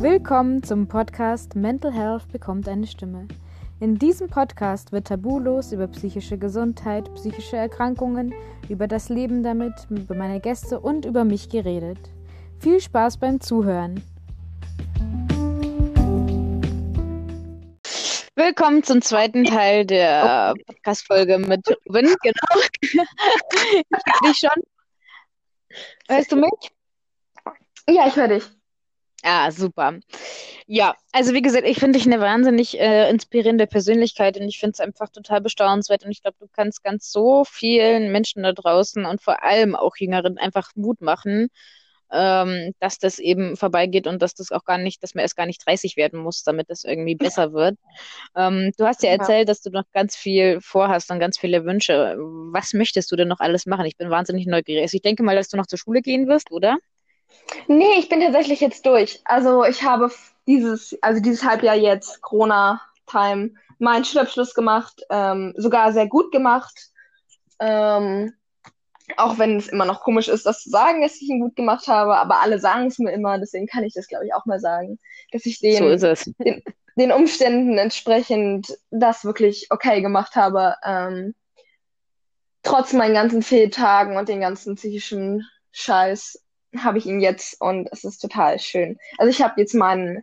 Willkommen 0.00 0.62
zum 0.62 0.86
Podcast 0.86 1.56
Mental 1.56 1.92
Health 1.92 2.30
bekommt 2.30 2.68
eine 2.68 2.86
Stimme. 2.86 3.26
In 3.80 3.98
diesem 3.98 4.28
Podcast 4.28 4.92
wird 4.92 5.08
tabulos 5.08 5.72
über 5.72 5.88
psychische 5.88 6.38
Gesundheit, 6.38 7.12
psychische 7.16 7.56
Erkrankungen, 7.56 8.32
über 8.68 8.86
das 8.86 9.08
Leben 9.08 9.42
damit, 9.42 9.72
über 9.90 10.14
meine 10.14 10.38
Gäste 10.38 10.78
und 10.78 11.04
über 11.04 11.24
mich 11.24 11.48
geredet. 11.48 11.98
Viel 12.60 12.80
Spaß 12.80 13.16
beim 13.16 13.40
Zuhören. 13.40 14.00
Willkommen 18.36 18.84
zum 18.84 19.02
zweiten 19.02 19.42
Teil 19.42 19.84
der 19.84 20.54
Podcast-Folge 20.64 21.38
mit 21.38 21.66
Ruben. 21.88 22.14
Genau. 22.22 22.62
ich 22.82 23.84
höre 23.90 24.30
dich 24.30 24.38
schon. 24.38 24.62
Hörst 26.08 26.30
du 26.30 26.36
mich? 26.36 26.70
Ja, 27.90 28.06
ich 28.06 28.14
höre 28.14 28.28
dich. 28.28 28.57
Ah, 29.24 29.50
super. 29.50 29.98
Ja, 30.66 30.94
also 31.12 31.34
wie 31.34 31.42
gesagt, 31.42 31.66
ich 31.66 31.78
finde 31.80 31.98
dich 31.98 32.06
eine 32.06 32.20
wahnsinnig 32.20 32.78
äh, 32.78 33.10
inspirierende 33.10 33.66
Persönlichkeit 33.66 34.36
und 34.38 34.44
ich 34.44 34.58
finde 34.60 34.72
es 34.74 34.80
einfach 34.80 35.08
total 35.08 35.40
bestaunenswert 35.40 36.04
und 36.04 36.12
ich 36.12 36.22
glaube, 36.22 36.36
du 36.40 36.46
kannst 36.52 36.84
ganz 36.84 37.10
so 37.10 37.44
vielen 37.44 38.12
Menschen 38.12 38.44
da 38.44 38.52
draußen 38.52 39.04
und 39.06 39.20
vor 39.22 39.42
allem 39.42 39.74
auch 39.74 39.96
Jüngeren 39.96 40.38
einfach 40.38 40.70
Mut 40.76 41.00
machen, 41.00 41.48
ähm, 42.12 42.74
dass 42.80 42.98
das 42.98 43.18
eben 43.18 43.56
vorbeigeht 43.56 44.06
und 44.06 44.22
dass 44.22 44.34
das 44.34 44.52
auch 44.52 44.64
gar 44.64 44.78
nicht, 44.78 45.02
dass 45.02 45.14
man 45.14 45.22
erst 45.22 45.36
gar 45.36 45.46
nicht 45.46 45.66
30 45.66 45.96
werden 45.96 46.20
muss, 46.20 46.44
damit 46.44 46.70
das 46.70 46.84
irgendwie 46.84 47.16
besser 47.16 47.52
wird. 47.52 47.76
Ähm, 48.36 48.72
du 48.78 48.86
hast 48.86 49.02
ja 49.02 49.10
erzählt, 49.10 49.48
dass 49.48 49.62
du 49.62 49.70
noch 49.70 49.84
ganz 49.92 50.16
viel 50.16 50.60
vorhast 50.60 51.10
und 51.10 51.18
ganz 51.20 51.38
viele 51.38 51.64
Wünsche. 51.64 52.16
Was 52.52 52.72
möchtest 52.72 53.10
du 53.12 53.16
denn 53.16 53.28
noch 53.28 53.40
alles 53.40 53.66
machen? 53.66 53.86
Ich 53.86 53.96
bin 53.96 54.10
wahnsinnig 54.10 54.46
neugierig. 54.46 54.82
Also 54.82 54.96
ich 54.96 55.02
denke 55.02 55.22
mal, 55.24 55.36
dass 55.36 55.48
du 55.48 55.56
noch 55.56 55.66
zur 55.66 55.78
Schule 55.78 56.02
gehen 56.02 56.28
wirst, 56.28 56.52
oder? 56.52 56.78
Nee, 57.66 57.98
ich 57.98 58.08
bin 58.08 58.20
tatsächlich 58.20 58.60
jetzt 58.60 58.84
durch. 58.86 59.20
Also 59.24 59.64
ich 59.64 59.82
habe 59.82 60.10
dieses, 60.46 60.96
also 61.02 61.20
dieses 61.20 61.44
Halbjahr 61.44 61.76
jetzt, 61.76 62.20
Corona-Time, 62.22 63.50
meinen 63.78 64.04
Schulabschluss 64.04 64.54
gemacht, 64.54 65.02
ähm, 65.10 65.54
sogar 65.56 65.92
sehr 65.92 66.06
gut 66.06 66.32
gemacht. 66.32 66.90
Ähm, 67.60 68.32
auch 69.16 69.38
wenn 69.38 69.56
es 69.56 69.68
immer 69.68 69.84
noch 69.84 70.02
komisch 70.02 70.28
ist, 70.28 70.44
das 70.46 70.62
zu 70.62 70.70
sagen, 70.70 71.02
dass 71.02 71.16
ich 71.16 71.28
ihn 71.28 71.40
gut 71.40 71.56
gemacht 71.56 71.88
habe, 71.88 72.16
aber 72.16 72.42
alle 72.42 72.58
sagen 72.58 72.86
es 72.86 72.98
mir 72.98 73.12
immer, 73.12 73.38
deswegen 73.38 73.66
kann 73.66 73.84
ich 73.84 73.94
das, 73.94 74.06
glaube 74.06 74.26
ich, 74.26 74.34
auch 74.34 74.44
mal 74.44 74.60
sagen, 74.60 74.98
dass 75.32 75.46
ich 75.46 75.60
den, 75.60 75.98
so 75.98 76.14
den, 76.38 76.62
den, 76.96 77.12
Umständen 77.12 77.78
entsprechend 77.78 78.76
das 78.90 79.24
wirklich 79.24 79.68
okay 79.70 80.02
gemacht 80.02 80.36
habe. 80.36 80.74
Ähm, 80.84 81.34
trotz 82.62 82.92
meinen 82.92 83.14
ganzen 83.14 83.42
Fehltagen 83.42 84.16
und 84.16 84.28
den 84.28 84.40
ganzen 84.40 84.74
psychischen 84.74 85.46
Scheiß 85.72 86.42
habe 86.76 86.98
ich 86.98 87.06
ihn 87.06 87.20
jetzt 87.20 87.60
und 87.60 87.88
es 87.92 88.04
ist 88.04 88.18
total 88.18 88.58
schön. 88.58 88.98
Also 89.16 89.30
ich 89.30 89.42
habe 89.42 89.60
jetzt 89.60 89.74
meinen 89.74 90.22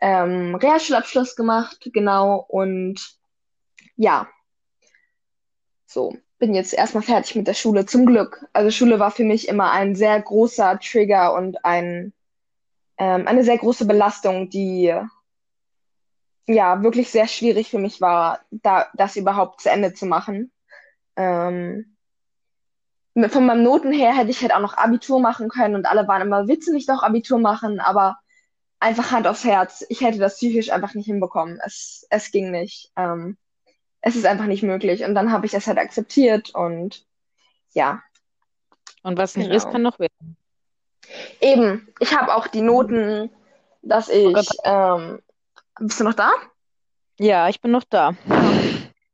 ähm, 0.00 0.54
Realschulabschluss 0.54 1.36
gemacht, 1.36 1.88
genau, 1.92 2.44
und 2.48 3.16
ja, 3.96 4.28
so, 5.86 6.16
bin 6.38 6.54
jetzt 6.54 6.74
erstmal 6.74 7.02
fertig 7.02 7.36
mit 7.36 7.46
der 7.46 7.54
Schule, 7.54 7.86
zum 7.86 8.04
Glück. 8.04 8.44
Also 8.52 8.70
Schule 8.70 8.98
war 8.98 9.10
für 9.10 9.24
mich 9.24 9.48
immer 9.48 9.70
ein 9.70 9.94
sehr 9.94 10.20
großer 10.20 10.78
Trigger 10.80 11.34
und 11.34 11.64
ein, 11.64 12.12
ähm, 12.98 13.26
eine 13.26 13.44
sehr 13.44 13.58
große 13.58 13.86
Belastung, 13.86 14.50
die 14.50 14.92
ja 16.46 16.82
wirklich 16.82 17.10
sehr 17.10 17.28
schwierig 17.28 17.70
für 17.70 17.78
mich 17.78 18.00
war, 18.00 18.40
da 18.50 18.88
das 18.94 19.16
überhaupt 19.16 19.60
zu 19.62 19.70
Ende 19.70 19.94
zu 19.94 20.06
machen. 20.06 20.52
Ähm, 21.16 21.93
von 23.28 23.46
meinem 23.46 23.62
Noten 23.62 23.92
her 23.92 24.16
hätte 24.16 24.30
ich 24.30 24.42
halt 24.42 24.52
auch 24.52 24.60
noch 24.60 24.76
Abitur 24.76 25.20
machen 25.20 25.48
können 25.48 25.76
und 25.76 25.86
alle 25.86 26.08
waren 26.08 26.22
immer, 26.22 26.48
willst 26.48 26.68
du 26.68 26.72
nicht 26.72 26.88
doch 26.88 27.02
Abitur 27.02 27.38
machen? 27.38 27.78
Aber 27.80 28.18
einfach 28.80 29.12
Hand 29.12 29.26
aufs 29.26 29.44
Herz, 29.44 29.84
ich 29.88 30.00
hätte 30.00 30.18
das 30.18 30.36
psychisch 30.36 30.70
einfach 30.70 30.94
nicht 30.94 31.06
hinbekommen. 31.06 31.58
Es, 31.64 32.06
es 32.10 32.30
ging 32.32 32.50
nicht. 32.50 32.90
Ähm, 32.96 33.36
es 34.00 34.16
ist 34.16 34.26
einfach 34.26 34.46
nicht 34.46 34.62
möglich. 34.62 35.04
Und 35.04 35.14
dann 35.14 35.32
habe 35.32 35.46
ich 35.46 35.52
das 35.52 35.66
halt 35.66 35.78
akzeptiert 35.78 36.54
und 36.54 37.06
ja. 37.72 38.02
Und 39.02 39.16
was 39.16 39.36
nicht 39.36 39.46
genau. 39.46 39.56
ist, 39.56 39.70
kann 39.70 39.82
noch 39.82 39.98
werden. 39.98 40.36
Eben, 41.40 41.88
ich 42.00 42.16
habe 42.16 42.34
auch 42.34 42.46
die 42.46 42.62
Noten, 42.62 43.30
dass 43.82 44.08
ich. 44.08 44.36
Oh 44.36 44.42
ähm, 44.64 45.22
bist 45.78 46.00
du 46.00 46.04
noch 46.04 46.14
da? 46.14 46.32
Ja, 47.18 47.48
ich 47.48 47.60
bin 47.60 47.70
noch 47.70 47.84
da. 47.84 48.14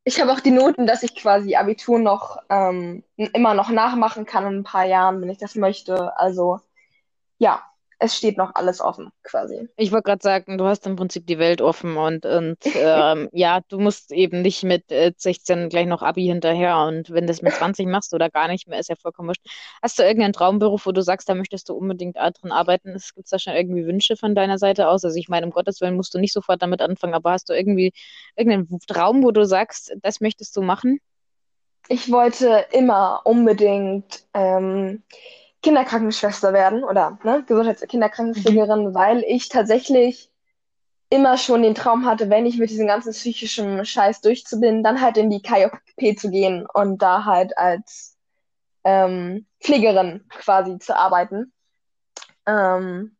Ich 0.03 0.19
habe 0.19 0.31
auch 0.31 0.39
die 0.39 0.51
Noten, 0.51 0.87
dass 0.87 1.03
ich 1.03 1.15
quasi 1.15 1.55
Abitur 1.55 1.99
noch 1.99 2.39
ähm, 2.49 3.03
immer 3.17 3.53
noch 3.53 3.69
nachmachen 3.69 4.25
kann 4.25 4.45
in 4.47 4.59
ein 4.59 4.63
paar 4.63 4.85
Jahren, 4.85 5.21
wenn 5.21 5.29
ich 5.29 5.37
das 5.37 5.55
möchte. 5.55 6.17
Also 6.17 6.59
ja, 7.37 7.63
es 8.01 8.17
steht 8.17 8.35
noch 8.35 8.55
alles 8.55 8.81
offen, 8.81 9.11
quasi. 9.23 9.69
Ich 9.77 9.91
wollte 9.91 10.05
gerade 10.05 10.23
sagen, 10.23 10.57
du 10.57 10.65
hast 10.65 10.87
im 10.87 10.95
Prinzip 10.95 11.27
die 11.27 11.37
Welt 11.37 11.61
offen 11.61 11.97
und, 11.97 12.25
und 12.25 12.57
ähm, 12.73 13.29
ja, 13.31 13.61
du 13.69 13.79
musst 13.79 14.11
eben 14.11 14.41
nicht 14.41 14.63
mit 14.63 14.91
äh, 14.91 15.13
16 15.15 15.69
gleich 15.69 15.85
noch 15.85 16.01
Abi 16.01 16.25
hinterher 16.25 16.79
und 16.79 17.11
wenn 17.11 17.25
du 17.25 17.27
das 17.27 17.43
mit 17.43 17.53
20 17.53 17.85
machst 17.85 18.15
oder 18.15 18.31
gar 18.31 18.47
nicht 18.47 18.67
mehr, 18.67 18.79
ist 18.79 18.89
ja 18.89 18.95
vollkommen 18.95 19.27
wurscht. 19.29 19.45
Hast 19.83 19.99
du 19.99 20.03
irgendeinen 20.03 20.33
Traumberuf, 20.33 20.87
wo 20.87 20.91
du 20.91 21.03
sagst, 21.03 21.29
da 21.29 21.35
möchtest 21.35 21.69
du 21.69 21.75
unbedingt 21.75 22.15
dran 22.15 22.51
arbeiten? 22.51 22.93
Gibt 22.93 23.25
es 23.25 23.29
da 23.29 23.37
schon 23.37 23.53
irgendwie 23.53 23.85
Wünsche 23.85 24.17
von 24.17 24.33
deiner 24.33 24.57
Seite 24.57 24.87
aus? 24.87 25.05
Also 25.05 25.17
ich 25.19 25.29
meine, 25.29 25.45
um 25.45 25.51
Gottes 25.51 25.79
Willen 25.79 25.95
musst 25.95 26.15
du 26.15 26.19
nicht 26.19 26.33
sofort 26.33 26.59
damit 26.63 26.81
anfangen, 26.81 27.13
aber 27.13 27.31
hast 27.31 27.49
du 27.49 27.53
irgendwie 27.53 27.93
irgendeinen 28.35 28.79
Traum, 28.87 29.21
wo 29.23 29.29
du 29.29 29.45
sagst, 29.45 29.93
das 30.01 30.21
möchtest 30.21 30.57
du 30.57 30.63
machen? 30.63 30.99
Ich 31.87 32.11
wollte 32.11 32.65
immer 32.71 33.21
unbedingt 33.25 34.23
ähm, 34.33 35.03
Kinderkrankenschwester 35.61 36.53
werden 36.53 36.83
oder 36.83 37.19
ne, 37.23 37.43
Gesundheits- 37.47 37.85
Kinderkrankenpflegerin, 37.87 38.89
mhm. 38.89 38.93
weil 38.93 39.23
ich 39.27 39.49
tatsächlich 39.49 40.31
immer 41.09 41.37
schon 41.37 41.61
den 41.61 41.75
Traum 41.75 42.05
hatte, 42.05 42.29
wenn 42.29 42.45
ich 42.45 42.57
mit 42.57 42.69
diesem 42.69 42.87
ganzen 42.87 43.11
psychischen 43.11 43.85
Scheiß 43.85 44.21
durchzubinden, 44.21 44.83
dann 44.83 45.01
halt 45.01 45.17
in 45.17 45.29
die 45.29 45.41
KJP 45.41 46.17
zu 46.17 46.31
gehen 46.31 46.65
und 46.73 47.01
da 47.01 47.25
halt 47.25 47.57
als 47.57 48.17
ähm, 48.83 49.45
Pflegerin 49.59 50.25
quasi 50.29 50.79
zu 50.79 50.97
arbeiten. 50.97 51.53
Ähm, 52.45 53.17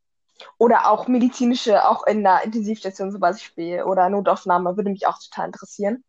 oder 0.58 0.90
auch 0.90 1.08
medizinische, 1.08 1.88
auch 1.88 2.08
in 2.08 2.24
der 2.24 2.44
Intensivstation 2.44 3.12
zum 3.12 3.20
Beispiel 3.20 3.84
oder 3.84 4.10
Notaufnahme 4.10 4.76
würde 4.78 4.90
mich 4.90 5.06
auch 5.06 5.20
total 5.20 5.48
interessieren. 5.48 6.04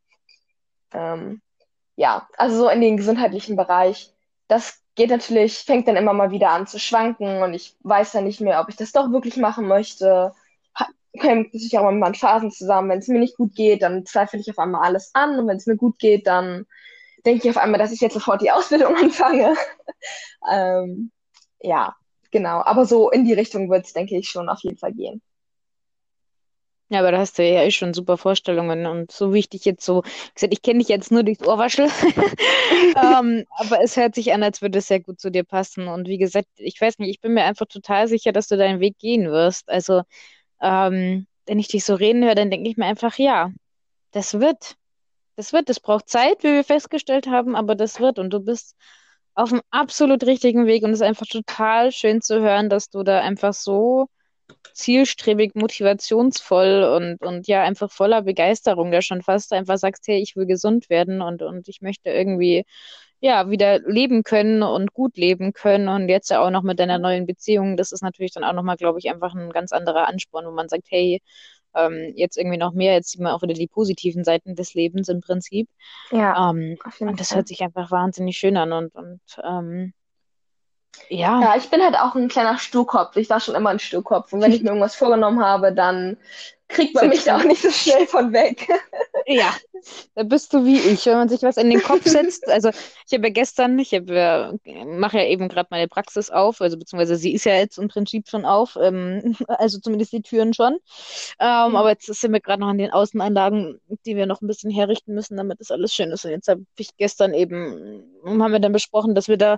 Ähm, 0.93 1.43
ja, 1.97 2.29
also 2.39 2.57
so 2.57 2.69
in 2.69 2.81
den 2.81 2.97
gesundheitlichen 2.97 3.57
Bereich. 3.57 4.15
Das 4.49 4.82
geht 4.95 5.11
natürlich, 5.11 5.59
fängt 5.59 5.89
dann 5.89 5.97
immer 5.97 6.13
mal 6.13 6.31
wieder 6.31 6.51
an 6.51 6.67
zu 6.67 6.79
schwanken 6.79 7.43
und 7.43 7.55
ich 7.55 7.77
weiß 7.83 8.13
dann 8.13 8.25
nicht 8.25 8.41
mehr, 8.41 8.61
ob 8.61 8.69
ich 8.69 8.77
das 8.77 8.93
doch 8.93 9.11
wirklich 9.11 9.37
machen 9.37 9.67
möchte. 9.67 10.33
Hängt 11.15 11.53
natürlich 11.53 11.77
auch 11.79 11.89
immer 11.89 12.09
mit 12.09 12.17
Phasen 12.17 12.51
zusammen. 12.51 12.89
Wenn 12.89 12.99
es 12.99 13.09
mir 13.09 13.19
nicht 13.19 13.37
gut 13.37 13.55
geht, 13.55 13.83
dann 13.83 14.07
zweifle 14.07 14.41
ich 14.41 14.51
auf 14.51 14.59
einmal 14.59 14.83
alles 14.83 15.11
an 15.15 15.39
und 15.39 15.47
wenn 15.47 15.59
es 15.59 15.67
mir 15.67 15.77
gut 15.77 15.99
geht, 15.99 16.27
dann 16.27 16.67
denke 17.27 17.49
ich 17.49 17.51
auf 17.57 17.63
einmal, 17.63 17.79
dass 17.79 17.93
ich 17.93 18.01
jetzt 18.01 18.15
sofort 18.15 18.41
die 18.43 18.51
Ausbildung 18.51 18.97
anfange. 18.97 19.55
ähm, 20.51 21.11
ja, 21.61 21.95
genau. 22.31 22.63
Aber 22.65 22.87
so 22.87 23.11
in 23.11 23.25
die 23.25 23.35
Richtung 23.35 23.71
wird 23.71 23.87
es, 23.87 23.93
denke 23.93 24.17
ich, 24.17 24.29
schon 24.29 24.49
auf 24.49 24.61
jeden 24.61 24.79
Fall 24.79 24.93
gehen. 24.93 25.23
Ja, 26.93 26.99
aber 27.01 27.11
da 27.13 27.19
hast 27.21 27.39
du 27.39 27.43
ja 27.43 27.63
eh 27.63 27.71
schon 27.71 27.95
super 27.95 28.19
Vorstellungen. 28.19 28.85
Und 28.87 29.11
so 29.11 29.33
wie 29.33 29.39
ich 29.39 29.49
dich 29.49 29.65
jetzt 29.65 29.83
so 29.83 30.03
gesagt, 30.35 30.53
ich 30.53 30.61
kenne 30.61 30.81
dich 30.81 30.89
jetzt 30.89 31.11
nur 31.11 31.23
durchs 31.23 31.47
Ohrwaschel. 31.47 31.87
ähm, 33.03 33.47
aber 33.57 33.83
es 33.83 33.97
hört 33.97 34.15
sich 34.15 34.35
an, 34.35 34.43
als 34.43 34.61
würde 34.61 34.79
es 34.79 34.89
sehr 34.89 35.01
gut 35.01 35.19
zu 35.19 35.31
dir 35.31 35.43
passen. 35.43 35.89
Und 35.89 36.07
wie 36.07 36.19
gesagt, 36.19 36.49
ich 36.57 36.79
weiß 36.79 36.99
nicht, 36.99 37.09
ich 37.09 37.21
bin 37.23 37.33
mir 37.33 37.45
einfach 37.45 37.65
total 37.65 38.09
sicher, 38.09 38.33
dass 38.33 38.49
du 38.49 38.59
deinen 38.59 38.81
Weg 38.81 38.99
gehen 38.99 39.31
wirst. 39.31 39.71
Also, 39.71 40.03
ähm, 40.61 41.27
wenn 41.47 41.59
ich 41.59 41.69
dich 41.69 41.85
so 41.85 41.95
reden 41.95 42.25
höre, 42.25 42.35
dann 42.35 42.51
denke 42.51 42.69
ich 42.69 42.77
mir 42.77 42.87
einfach, 42.87 43.17
ja, 43.17 43.51
das 44.13 44.39
wird. 44.41 44.77
Das 45.37 45.55
wird. 45.55 45.71
Das 45.71 45.81
braucht 45.81 46.11
Zeit, 46.11 46.43
wie 46.45 46.53
wir 46.53 46.65
festgestellt 46.65 47.27
haben, 47.27 47.57
aber 47.57 47.75
das 47.75 48.01
wird. 48.01 48.19
Und 48.19 48.31
du 48.31 48.41
bist 48.41 48.77
auf 49.35 49.49
dem 49.51 49.63
absolut 49.71 50.25
richtigen 50.25 50.67
Weg. 50.67 50.83
Und 50.85 50.91
es 50.91 51.01
ist 51.01 51.07
einfach 51.07 51.27
total 51.27 51.91
schön 51.93 52.21
zu 52.21 52.43
hören, 52.43 52.69
dass 52.69 52.91
du 52.91 53.03
da 53.03 53.21
einfach 53.21 53.55
so 53.55 54.09
zielstrebig, 54.75 55.55
motivationsvoll 55.55 56.85
und, 56.97 57.23
und 57.27 57.47
ja, 57.47 57.63
einfach 57.63 57.91
voller 57.91 58.23
Begeisterung, 58.23 58.91
der 58.91 59.03
schon 59.03 59.23
fast 59.23 59.53
einfach 59.53 59.79
sagst, 59.79 60.07
hey, 60.07 60.21
ich 60.21 60.37
will 60.37 60.47
gesund 60.47 60.91
werden 60.91 61.23
und, 61.23 61.43
und 61.43 61.69
ich 61.69 61.81
möchte 61.81 62.11
irgendwie 62.11 62.65
ja, 63.21 63.49
wieder 63.49 63.79
leben 63.79 64.25
können 64.25 64.65
und 64.65 64.93
gut 64.95 65.17
leben 65.17 65.53
können 65.53 65.89
und 65.89 66.09
jetzt 66.09 66.31
ja 66.31 66.45
auch 66.45 66.51
noch 66.51 66.65
mit 66.65 66.81
deiner 66.81 66.99
neuen 66.99 67.25
Beziehung, 67.25 67.77
das 67.77 67.93
ist 67.93 68.03
natürlich 68.03 68.33
dann 68.33 68.43
auch 68.43 68.53
nochmal, 68.53 68.77
glaube 68.77 68.99
ich, 68.99 69.09
einfach 69.11 69.33
ein 69.33 69.51
ganz 69.51 69.71
anderer 69.71 70.09
Ansporn, 70.09 70.45
wo 70.45 70.51
man 70.51 70.69
sagt, 70.69 70.89
hey, 70.91 71.23
ähm, 71.75 72.13
jetzt 72.17 72.37
irgendwie 72.37 72.59
noch 72.59 72.73
mehr, 72.73 72.95
jetzt 72.95 73.11
sieht 73.11 73.21
man 73.21 73.33
auch 73.33 73.43
wieder 73.43 73.55
die 73.55 73.69
positiven 73.69 74.25
Seiten 74.25 74.57
des 74.57 74.75
Lebens 74.75 75.09
im 75.09 75.21
Prinzip. 75.21 75.69
Ja. 76.11 76.51
Ähm, 76.51 76.77
und 76.99 77.21
das 77.21 77.35
hört 77.35 77.47
sich 77.47 77.63
einfach 77.63 77.93
wahnsinnig 77.93 78.37
schön 78.37 78.57
an 78.57 78.73
und, 78.73 78.95
und 78.95 79.21
ähm, 79.45 79.93
Ja, 81.09 81.41
Ja, 81.41 81.57
ich 81.57 81.69
bin 81.71 81.83
halt 81.83 81.97
auch 81.97 82.15
ein 82.15 82.29
kleiner 82.29 82.59
Sturkopf. 82.59 83.17
Ich 83.17 83.31
war 83.31 83.41
schon 83.41 83.55
immer 83.55 83.71
ein 83.71 83.79
Sturkopf. 83.79 84.33
Und 84.33 84.41
wenn 84.41 84.53
ich 84.53 84.63
mir 84.63 84.69
irgendwas 84.69 84.95
vorgenommen 84.97 85.45
habe, 85.45 85.73
dann 85.73 86.17
kriegt 86.69 86.95
man 86.95 87.09
mich 87.09 87.25
da 87.25 87.37
auch 87.37 87.45
nicht 87.45 87.63
so 87.63 87.71
schnell 87.71 88.07
von 88.07 88.33
weg. 88.33 88.69
Ja, 89.25 89.55
da 90.17 90.25
bist 90.25 90.53
du 90.53 90.65
wie 90.65 90.79
ich. 90.79 91.07
Wenn 91.07 91.15
man 91.17 91.29
sich 91.29 91.43
was 91.43 91.57
in 91.57 91.71
den 91.71 91.81
Kopf 91.81 92.05
setzt, 92.07 92.49
also 92.49 92.71
ich 92.71 93.13
habe 93.13 93.29
ja 93.29 93.33
gestern, 93.33 93.79
ich 93.79 93.95
habe 93.95 94.13
ja, 94.15 94.53
mache 94.85 95.19
ja 95.19 95.27
eben 95.27 95.49
gerade 95.49 95.69
meine 95.71 95.87
Praxis 95.87 96.29
auf, 96.31 96.61
also 96.61 96.77
beziehungsweise 96.77 97.15
sie 97.17 97.33
ist 97.33 97.45
ja 97.45 97.55
jetzt 97.55 97.79
im 97.79 97.87
Prinzip 97.87 98.29
schon 98.29 98.45
auf, 98.45 98.77
ähm, 98.81 99.37
also 99.49 99.79
zumindest 99.79 100.13
die 100.13 100.23
Türen 100.23 100.55
schon. 100.55 100.79
Ähm, 101.39 101.77
aber 101.77 101.91
jetzt 101.91 102.07
sind 102.07 102.33
wir 102.33 102.41
gerade 102.41 102.61
noch 102.61 102.69
an 102.69 102.79
den 102.79 102.91
Außenanlagen, 102.91 103.81
die 104.07 104.17
wir 104.17 104.27
noch 104.27 104.41
ein 104.43 104.49
bisschen 104.49 104.71
herrichten 104.71 105.15
müssen, 105.15 105.37
damit 105.37 105.61
das 105.61 105.71
alles 105.71 105.95
schön 105.95 106.11
ist. 106.11 106.25
Und 106.25 106.33
jetzt 106.33 106.49
habe 106.49 106.65
ich 106.77 106.97
gestern 106.97 107.33
eben, 107.33 108.03
haben 108.25 108.53
wir 108.53 108.61
dann 108.61 108.73
besprochen, 108.73 109.15
dass 109.15 109.29
wir 109.29 109.37
da 109.37 109.57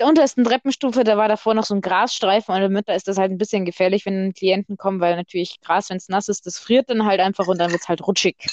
der 0.00 0.08
untersten 0.08 0.44
Treppenstufe, 0.44 1.04
da 1.04 1.16
war 1.16 1.28
davor 1.28 1.54
noch 1.54 1.64
so 1.64 1.74
ein 1.74 1.82
Grasstreifen 1.82 2.54
und 2.54 2.60
damit 2.62 2.88
da 2.88 2.94
ist 2.94 3.06
das 3.06 3.18
halt 3.18 3.30
ein 3.30 3.38
bisschen 3.38 3.66
gefährlich, 3.66 4.06
wenn 4.06 4.32
Klienten 4.32 4.76
kommen, 4.76 5.00
weil 5.00 5.14
natürlich 5.14 5.60
Gras, 5.60 5.90
wenn 5.90 5.98
es 5.98 6.08
nass 6.08 6.28
ist, 6.28 6.46
das 6.46 6.58
friert 6.58 6.88
dann 6.88 7.04
halt 7.04 7.20
einfach 7.20 7.46
und 7.46 7.58
dann 7.58 7.70
wird 7.70 7.82
es 7.82 7.88
halt 7.88 8.06
rutschig. 8.06 8.46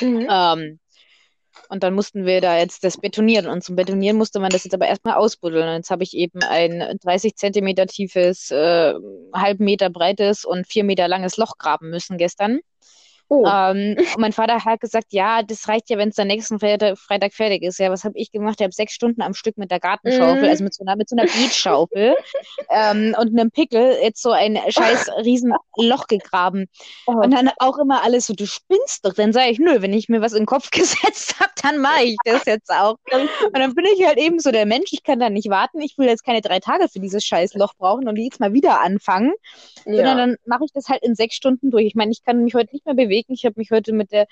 Mhm. 0.00 0.26
Ähm, 0.30 0.80
und 1.68 1.82
dann 1.82 1.92
mussten 1.92 2.24
wir 2.24 2.40
da 2.40 2.56
jetzt 2.56 2.84
das 2.84 2.96
betonieren. 2.96 3.46
Und 3.46 3.62
zum 3.62 3.76
Betonieren 3.76 4.16
musste 4.16 4.40
man 4.40 4.50
das 4.50 4.64
jetzt 4.64 4.72
aber 4.74 4.86
erstmal 4.86 5.14
ausbuddeln. 5.14 5.68
Und 5.68 5.74
jetzt 5.74 5.90
habe 5.90 6.04
ich 6.04 6.14
eben 6.14 6.40
ein 6.42 6.98
30 7.02 7.34
Zentimeter 7.36 7.86
tiefes, 7.86 8.50
äh, 8.50 8.94
halb 9.34 9.60
Meter 9.60 9.90
breites 9.90 10.44
und 10.44 10.66
vier 10.66 10.84
Meter 10.84 11.08
langes 11.08 11.36
Loch 11.36 11.58
graben 11.58 11.90
müssen 11.90 12.16
gestern. 12.16 12.60
Oh. 13.30 13.44
Ähm, 13.46 13.96
und 13.98 14.18
mein 14.18 14.32
Vater 14.32 14.64
hat 14.64 14.80
gesagt, 14.80 15.08
ja, 15.10 15.42
das 15.42 15.68
reicht 15.68 15.90
ja, 15.90 15.98
wenn 15.98 16.08
es 16.08 16.14
dann 16.16 16.28
nächsten 16.28 16.58
Freitag, 16.58 16.98
Freitag 16.98 17.34
fertig 17.34 17.62
ist. 17.62 17.78
Ja, 17.78 17.90
was 17.90 18.04
habe 18.04 18.16
ich 18.16 18.32
gemacht? 18.32 18.56
Ich 18.58 18.64
habe 18.64 18.72
sechs 18.72 18.92
Stunden 18.94 19.20
am 19.20 19.34
Stück 19.34 19.58
mit 19.58 19.70
der 19.70 19.80
Gartenschaufel, 19.80 20.42
Mhm. 20.44 20.48
also 20.48 20.64
mit 20.64 20.74
so 20.74 20.84
einer, 20.84 20.96
mit 20.96 21.08
so 21.08 21.16
einer 21.16 21.26
Beetschaufel 21.26 22.16
ähm, 22.70 23.14
und 23.20 23.38
einem 23.38 23.50
Pickel 23.50 23.98
jetzt 24.02 24.22
so 24.22 24.30
ein 24.30 24.58
scheiß 24.68 25.08
riesen 25.24 25.52
Loch 25.76 26.06
gegraben. 26.06 26.66
Oh. 27.06 27.12
Und 27.12 27.32
dann 27.32 27.50
auch 27.58 27.78
immer 27.78 28.02
alles 28.02 28.26
so, 28.26 28.34
du 28.34 28.46
spinnst 28.46 29.04
doch. 29.04 29.12
Dann 29.12 29.32
sage 29.32 29.50
ich, 29.50 29.58
nö, 29.58 29.82
wenn 29.82 29.92
ich 29.92 30.08
mir 30.08 30.20
was 30.22 30.32
in 30.32 30.40
den 30.40 30.46
Kopf 30.46 30.70
gesetzt 30.70 31.38
habe, 31.38 31.50
dann 31.62 31.78
mache 31.78 32.04
ich 32.04 32.16
das 32.24 32.44
jetzt 32.46 32.70
auch. 32.70 32.96
Und 33.12 33.28
dann 33.58 33.74
bin 33.74 33.84
ich 33.96 34.06
halt 34.06 34.16
eben 34.18 34.38
so 34.40 34.50
der 34.50 34.64
Mensch, 34.66 34.92
ich 34.92 35.02
kann 35.02 35.20
da 35.20 35.28
nicht 35.28 35.50
warten. 35.50 35.80
Ich 35.80 35.98
will 35.98 36.06
jetzt 36.06 36.24
keine 36.24 36.40
drei 36.40 36.60
Tage 36.60 36.88
für 36.88 37.00
dieses 37.00 37.24
scheiß 37.24 37.54
Loch 37.54 37.74
brauchen 37.78 38.08
und 38.08 38.16
jetzt 38.16 38.40
mal 38.40 38.52
wieder 38.52 38.80
anfangen 38.80 39.32
sondern 39.84 40.06
Ja. 40.06 40.14
dann 40.16 40.36
mache 40.44 40.64
ich 40.64 40.72
das 40.72 40.88
halt 40.88 41.02
in 41.02 41.14
sechs 41.14 41.34
Stunden 41.34 41.70
durch. 41.70 41.86
Ich 41.86 41.94
meine, 41.94 42.10
ich 42.12 42.22
kann 42.24 42.42
mich 42.44 42.54
heute 42.54 42.72
nicht 42.72 42.84
mehr 42.86 42.94
bewegen. 42.94 43.17
Ich 43.28 43.44
habe 43.44 43.54
mich 43.56 43.70
heute 43.70 43.92
mit 43.92 44.12
der, 44.12 44.26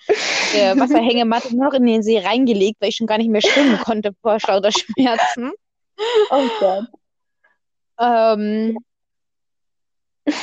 der 0.55 0.77
Wasserhängematte 0.79 1.57
noch 1.57 1.73
in 1.73 1.87
den 1.87 2.03
See 2.03 2.19
reingelegt, 2.19 2.81
weil 2.81 2.91
ich 2.91 2.97
schon 2.97 3.07
gar 3.07 3.19
nicht 3.19 3.31
mehr 3.31 3.43
schwimmen 3.43 3.79
konnte 3.79 4.13
vor 4.23 4.39
lauter 4.47 4.71
Schmerzen. 4.73 5.53
Oh 6.31 6.49
Gott. 6.61 6.87
Ähm, 7.99 8.77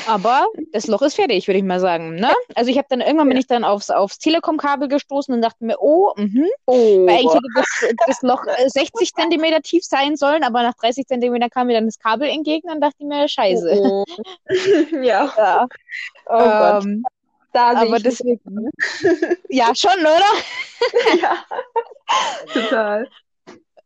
aber 0.07 0.47
das 0.71 0.87
Loch 0.87 1.01
ist 1.01 1.15
fertig, 1.15 1.47
würde 1.47 1.57
ich 1.57 1.63
mal 1.63 1.79
sagen. 1.79 2.15
Ne? 2.15 2.31
Also 2.55 2.71
ich 2.71 2.77
habe 2.77 2.87
dann 2.89 3.01
irgendwann 3.01 3.27
bin 3.27 3.37
ich 3.37 3.47
dann 3.47 3.65
aufs, 3.65 3.89
aufs 3.89 4.17
Telekom-Kabel 4.17 4.87
gestoßen 4.87 5.33
und 5.33 5.41
dachte 5.41 5.65
mir, 5.65 5.77
oh, 5.79 6.13
mhm. 6.15 6.47
Oh. 6.65 7.05
Weil 7.05 7.15
eigentlich 7.15 7.33
hätte 7.33 7.47
das, 7.55 7.95
das 8.07 8.21
Loch 8.21 8.45
äh, 8.45 8.69
60 8.69 9.13
Zentimeter 9.13 9.61
tief 9.61 9.83
sein 9.83 10.15
sollen, 10.15 10.43
aber 10.43 10.63
nach 10.63 10.75
30 10.75 11.05
Zentimetern 11.05 11.49
kam 11.49 11.67
mir 11.67 11.73
dann 11.73 11.85
das 11.85 11.99
Kabel 11.99 12.29
entgegen 12.29 12.71
und 12.71 12.79
dachte 12.79 13.05
mir, 13.05 13.27
scheiße. 13.27 13.77
Oh. 13.77 14.05
ja. 15.03 15.33
Ja. 15.37 15.67
Oh. 16.27 16.79
Ähm, 16.81 17.03
Da 17.53 17.71
aber 17.75 17.99
deswegen. 17.99 18.69
Ja, 19.49 19.73
schon, 19.75 19.99
oder? 19.99 20.31
Ja. 21.21 21.45
Total. 22.51 23.07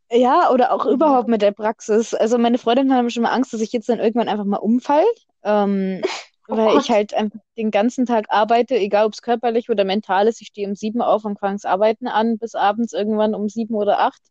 Ja, 0.09 0.49
oder 0.51 0.71
auch 0.71 0.85
überhaupt 0.85 1.27
mit 1.27 1.41
der 1.41 1.51
Praxis. 1.51 2.13
Also 2.13 2.37
meine 2.37 2.57
Freundinnen 2.57 2.93
haben 2.93 3.09
schon 3.09 3.23
mal 3.23 3.31
Angst, 3.31 3.53
dass 3.53 3.61
ich 3.61 3.73
jetzt 3.73 3.89
dann 3.89 3.99
irgendwann 3.99 4.29
einfach 4.29 4.45
mal 4.45 4.57
umfall, 4.57 5.03
ähm, 5.43 6.01
weil 6.47 6.73
Gott. 6.73 6.83
ich 6.83 6.89
halt 6.91 7.13
einfach 7.13 7.39
den 7.57 7.71
ganzen 7.71 8.05
Tag 8.05 8.25
arbeite, 8.29 8.75
egal 8.77 9.05
ob 9.05 9.13
es 9.13 9.21
körperlich 9.21 9.69
oder 9.69 9.83
mental 9.85 10.27
ist. 10.27 10.41
Ich 10.41 10.47
stehe 10.47 10.67
um 10.67 10.75
sieben 10.75 11.01
auf 11.01 11.25
und 11.25 11.39
fange 11.39 11.59
Arbeiten 11.63 12.07
an 12.07 12.37
bis 12.37 12.55
abends 12.55 12.93
irgendwann 12.93 13.35
um 13.35 13.49
sieben 13.49 13.75
oder 13.75 13.99
acht. 13.99 14.21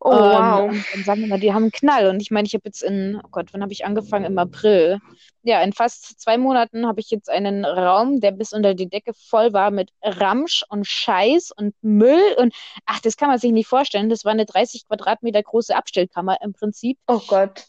Oh, 0.00 0.10
Ähm, 0.10 0.30
wow. 0.30 0.70
und 0.70 0.84
dann 0.92 1.04
sagen 1.04 1.20
wir 1.22 1.28
mal, 1.28 1.40
die 1.40 1.52
haben 1.54 1.64
einen 1.64 1.72
Knall. 1.72 2.08
Und 2.10 2.20
ich 2.20 2.30
meine, 2.30 2.46
ich 2.46 2.54
habe 2.54 2.64
jetzt 2.66 2.82
in, 2.82 3.20
oh 3.24 3.28
Gott, 3.30 3.52
wann 3.52 3.62
habe 3.62 3.72
ich 3.72 3.84
angefangen? 3.86 4.26
Im 4.26 4.38
April. 4.38 5.00
Ja, 5.42 5.62
in 5.62 5.72
fast 5.72 6.20
zwei 6.20 6.36
Monaten 6.38 6.86
habe 6.86 7.00
ich 7.00 7.10
jetzt 7.10 7.30
einen 7.30 7.64
Raum, 7.64 8.20
der 8.20 8.32
bis 8.32 8.52
unter 8.52 8.74
die 8.74 8.88
Decke 8.88 9.12
voll 9.14 9.52
war 9.52 9.70
mit 9.70 9.90
Ramsch 10.02 10.64
und 10.68 10.86
Scheiß 10.86 11.52
und 11.56 11.74
Müll. 11.82 12.34
Und 12.38 12.54
ach, 12.86 13.00
das 13.00 13.16
kann 13.16 13.28
man 13.28 13.38
sich 13.38 13.52
nicht 13.52 13.66
vorstellen. 13.68 14.08
Das 14.10 14.24
war 14.24 14.32
eine 14.32 14.46
30 14.46 14.86
Quadratmeter 14.86 15.42
große 15.42 15.74
Abstellkammer 15.74 16.38
im 16.42 16.52
Prinzip. 16.52 16.98
Oh 17.08 17.20
Gott. 17.26 17.64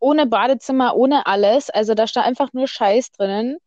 Ohne 0.00 0.26
Badezimmer, 0.26 0.96
ohne 0.96 1.26
alles. 1.26 1.70
Also 1.70 1.94
da 1.94 2.06
stand 2.06 2.26
einfach 2.26 2.52
nur 2.52 2.68
Scheiß 2.68 3.12
drinnen. 3.12 3.58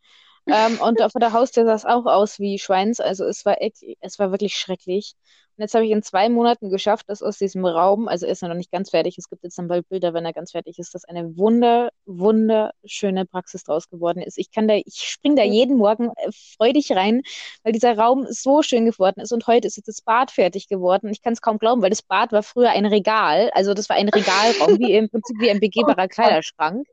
Ähm, 0.50 0.80
und 0.81 1.00
vor 1.12 1.19
der 1.19 1.33
Haustür 1.33 1.66
sah 1.66 1.74
es 1.75 1.86
auch 1.86 2.06
aus 2.06 2.39
wie 2.39 2.60
Schweins. 2.60 3.00
Also 3.00 3.25
es 3.25 3.45
war 3.45 3.62
echt, 3.62 3.78
es 4.01 4.19
war 4.19 4.31
wirklich 4.31 4.56
schrecklich. 4.57 5.16
Und 5.62 5.66
jetzt 5.66 5.75
habe 5.75 5.86
ich 5.86 5.92
in 5.92 6.02
zwei 6.02 6.28
Monaten 6.28 6.72
geschafft, 6.72 7.08
dass 7.08 7.22
aus 7.22 7.38
diesem 7.38 7.63
Raum, 7.68 8.08
also 8.08 8.25
er 8.25 8.31
ist 8.31 8.42
noch 8.42 8.56
nicht 8.56 8.72
ganz 8.72 8.90
fertig, 8.90 9.19
es 9.19 9.30
gibt 9.30 9.44
jetzt 9.44 9.60
dann 9.60 9.68
bald 9.68 9.88
Bilder, 9.90 10.12
wenn 10.12 10.25
er 10.25 10.34
ganz 10.34 10.54
fertig 10.54 10.80
ist, 10.80 10.96
dass 10.96 11.06
eine 11.06 11.38
wunder, 11.38 11.92
wunderschöne 12.08 13.28
Praxis 13.28 13.63
draus 13.63 13.88
geworden 13.88 14.24
ist. 14.24 14.40
Ich 14.40 14.50
kann 14.50 14.68
da, 14.68 14.74
ich 14.74 14.96
spring 14.96 15.36
da 15.36 15.44
jeden 15.44 15.78
Morgen 15.78 16.10
äh, 16.16 16.31
freudig 16.58 16.92
rein, 16.94 17.22
weil 17.62 17.74
dieser 17.74 17.96
Raum 17.96 18.25
so 18.28 18.63
schön 18.63 18.86
geworden 18.86 19.22
ist. 19.22 19.31
Und 19.34 19.46
heute 19.46 19.68
ist 19.68 19.78
jetzt 19.78 19.88
das 19.88 20.02
Bad 20.02 20.31
fertig 20.31 20.68
geworden. 20.68 21.12
Ich 21.12 21.22
kann 21.22 21.34
es 21.34 21.42
kaum 21.42 21.60
glauben, 21.60 21.84
weil 21.84 21.92
das 21.92 22.02
Bad 22.02 22.31
war 22.31 22.42
früher 22.42 22.72
ein 22.72 22.88
Regal. 22.88 23.52
Also 23.54 23.75
das 23.75 23.88
war 23.88 23.98
ein 23.98 24.10
Regalraum, 24.10 24.80
wie 24.80 24.94
im 24.94 25.12
Prinzip 25.12 25.40
wie 25.40 25.52
ein 25.52 25.60
begehbarer 25.60 26.08
Kleiderschrank. 26.08 26.88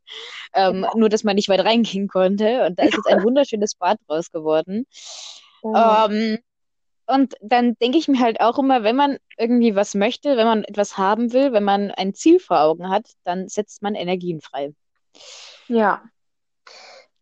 Ähm, 0.52 0.84
nur, 0.94 1.08
dass 1.08 1.24
man 1.24 1.36
nicht 1.36 1.48
weit 1.48 1.64
reingehen 1.64 2.06
konnte. 2.06 2.66
Und 2.66 2.78
da 2.78 2.82
ist 2.82 2.96
jetzt 2.96 3.08
ein 3.08 3.22
wunderschönes 3.24 3.76
Bad 3.76 3.96
draus 4.06 4.30
geworden. 4.30 4.84
Oh. 5.62 5.74
Ähm, 5.74 6.38
und 7.08 7.34
dann 7.40 7.74
denke 7.80 7.98
ich 7.98 8.06
mir 8.08 8.20
halt 8.20 8.40
auch 8.40 8.58
immer, 8.58 8.82
wenn 8.82 8.96
man 8.96 9.18
irgendwie 9.36 9.74
was 9.74 9.94
möchte, 9.94 10.36
wenn 10.36 10.46
man 10.46 10.64
etwas 10.64 10.98
haben 10.98 11.32
will, 11.32 11.52
wenn 11.52 11.64
man 11.64 11.90
ein 11.90 12.14
Ziel 12.14 12.38
vor 12.38 12.60
Augen 12.60 12.90
hat, 12.90 13.10
dann 13.24 13.48
setzt 13.48 13.82
man 13.82 13.94
Energien 13.94 14.40
frei. 14.40 14.74
Ja. 15.66 16.02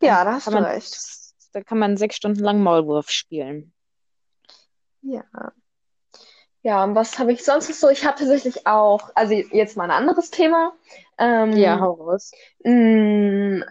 Ja, 0.02 0.24
da 0.24 0.32
hast 0.34 0.48
du 0.48 0.52
man, 0.52 0.64
recht. 0.64 0.96
da 1.52 1.62
kann 1.62 1.78
man 1.78 1.96
sechs 1.96 2.16
Stunden 2.16 2.40
lang 2.40 2.62
Maulwurf 2.62 3.10
spielen. 3.10 3.72
Ja. 5.02 5.24
Ja, 6.62 6.82
und 6.82 6.96
was 6.96 7.18
habe 7.20 7.32
ich 7.32 7.44
sonst 7.44 7.68
noch 7.68 7.76
so? 7.76 7.88
Ich 7.88 8.04
habe 8.04 8.18
tatsächlich 8.18 8.66
auch, 8.66 9.10
also 9.14 9.34
jetzt 9.34 9.76
mal 9.76 9.84
ein 9.84 9.92
anderes 9.92 10.30
Thema. 10.32 10.72
Ähm, 11.16 11.52
Ja, 11.52 11.78
hau 11.78 11.92
raus. 11.92 12.32
ein 12.64 13.64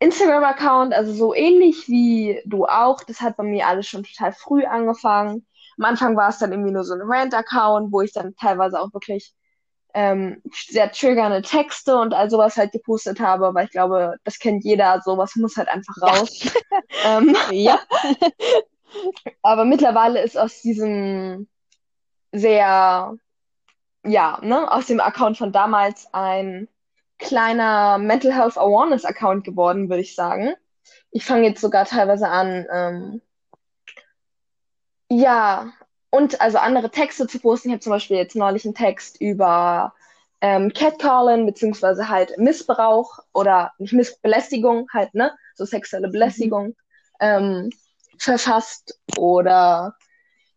Instagram-Account, 0.00 0.94
also 0.94 1.12
so 1.12 1.34
ähnlich 1.34 1.88
wie 1.88 2.40
du 2.46 2.66
auch. 2.66 3.02
Das 3.04 3.20
hat 3.20 3.36
bei 3.36 3.44
mir 3.44 3.66
alles 3.66 3.88
schon 3.88 4.04
total 4.04 4.32
früh 4.32 4.64
angefangen. 4.64 5.46
Am 5.78 5.84
Anfang 5.84 6.16
war 6.16 6.28
es 6.28 6.38
dann 6.38 6.52
irgendwie 6.52 6.72
nur 6.72 6.84
so 6.84 6.94
ein 6.94 7.00
Rant-Account, 7.02 7.92
wo 7.92 8.00
ich 8.00 8.12
dann 8.12 8.34
teilweise 8.36 8.80
auch 8.80 8.92
wirklich 8.92 9.32
ähm, 9.94 10.42
sehr 10.52 10.92
triggernde 10.92 11.42
Texte 11.42 11.98
und 11.98 12.14
all 12.14 12.30
sowas 12.30 12.56
halt 12.56 12.72
gepostet 12.72 13.20
habe, 13.20 13.54
weil 13.54 13.64
ich 13.66 13.70
glaube, 13.72 14.16
das 14.24 14.38
kennt 14.38 14.64
jeder, 14.64 15.00
sowas 15.04 15.34
muss 15.36 15.56
halt 15.56 15.68
einfach 15.68 15.94
Ja. 16.00 16.08
raus. 16.08 16.40
Ähm, 17.04 17.36
Ja. 17.50 17.80
aber 19.42 19.64
mittlerweile 19.64 20.22
ist 20.22 20.38
aus 20.38 20.62
diesem 20.62 21.48
sehr, 22.32 23.16
ja, 24.04 24.38
ne, 24.42 24.70
aus 24.72 24.86
dem 24.86 25.00
Account 25.00 25.38
von 25.38 25.52
damals 25.52 26.08
ein 26.12 26.68
kleiner 27.18 27.98
Mental 27.98 28.32
Health 28.32 28.56
Awareness 28.56 29.04
Account 29.04 29.44
geworden, 29.44 29.88
würde 29.88 30.02
ich 30.02 30.14
sagen. 30.14 30.54
Ich 31.10 31.24
fange 31.24 31.48
jetzt 31.48 31.60
sogar 31.60 31.84
teilweise 31.84 32.28
an, 32.28 32.66
ähm, 32.72 33.22
ja, 35.10 35.72
und 36.10 36.40
also 36.40 36.58
andere 36.58 36.90
Texte 36.90 37.26
zu 37.26 37.38
posten. 37.38 37.68
Ich 37.68 37.72
habe 37.72 37.80
zum 37.80 37.92
Beispiel 37.92 38.16
jetzt 38.16 38.36
neulich 38.36 38.64
einen 38.64 38.74
Text 38.74 39.20
über 39.20 39.94
ähm, 40.40 40.72
Catcalling, 40.72 41.46
beziehungsweise 41.46 42.08
halt 42.08 42.38
Missbrauch 42.38 43.18
oder 43.32 43.72
nicht 43.78 43.92
Missbelästigung, 43.92 44.88
halt, 44.92 45.14
ne, 45.14 45.32
so 45.54 45.64
sexuelle 45.64 46.08
Belästigung, 46.08 46.76
ähm, 47.20 47.70
verfasst 48.18 49.00
oder 49.16 49.96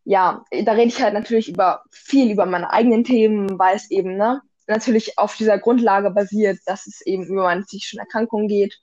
ja, 0.04 0.44
da 0.64 0.72
rede 0.74 0.88
ich 0.88 1.02
halt 1.02 1.14
natürlich 1.14 1.50
über 1.50 1.84
viel 1.92 2.32
über 2.32 2.46
meine 2.46 2.72
eigenen 2.72 3.04
Themen, 3.04 3.60
weil 3.60 3.76
es 3.76 3.92
eben, 3.92 4.18
ne, 4.18 4.42
natürlich 4.72 5.18
auf 5.18 5.36
dieser 5.36 5.60
Grundlage 5.60 6.10
basiert, 6.10 6.60
dass 6.66 6.88
es 6.88 7.02
eben 7.02 7.26
über 7.26 7.44
meine 7.44 7.62
psychischen 7.62 8.00
Erkrankungen 8.00 8.48
geht. 8.48 8.80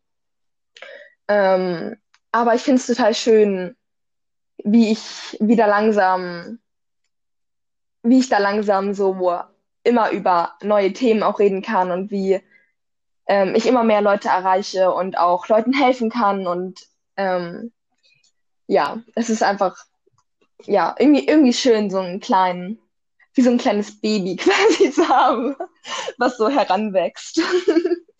Ähm, 1.26 1.96
aber 2.30 2.54
ich 2.54 2.62
finde 2.62 2.80
es 2.80 2.86
total 2.86 3.14
schön, 3.14 3.76
wie 4.64 4.92
ich 4.92 5.36
wieder 5.40 5.66
langsam, 5.66 6.60
wie 8.02 8.20
ich 8.20 8.28
da 8.28 8.38
langsam 8.38 8.94
so 8.94 9.42
immer 9.82 10.10
über 10.10 10.54
neue 10.62 10.92
Themen 10.92 11.22
auch 11.22 11.38
reden 11.38 11.62
kann 11.62 11.90
und 11.90 12.10
wie 12.10 12.40
ähm, 13.26 13.54
ich 13.54 13.66
immer 13.66 13.84
mehr 13.84 14.02
Leute 14.02 14.28
erreiche 14.28 14.92
und 14.92 15.18
auch 15.18 15.48
Leuten 15.48 15.72
helfen 15.72 16.10
kann 16.10 16.46
und 16.46 16.80
ähm, 17.16 17.72
ja, 18.66 19.02
es 19.14 19.30
ist 19.30 19.42
einfach 19.42 19.76
ja 20.64 20.94
irgendwie 20.98 21.26
irgendwie 21.26 21.52
schön 21.52 21.90
so 21.90 21.98
einen 21.98 22.20
kleinen 22.20 22.78
wie 23.34 23.42
so 23.42 23.50
ein 23.50 23.58
kleines 23.58 24.00
Baby 24.00 24.36
quasi 24.40 24.90
zu 24.90 25.08
haben, 25.08 25.54
was 26.18 26.36
so 26.36 26.48
heranwächst. 26.48 27.40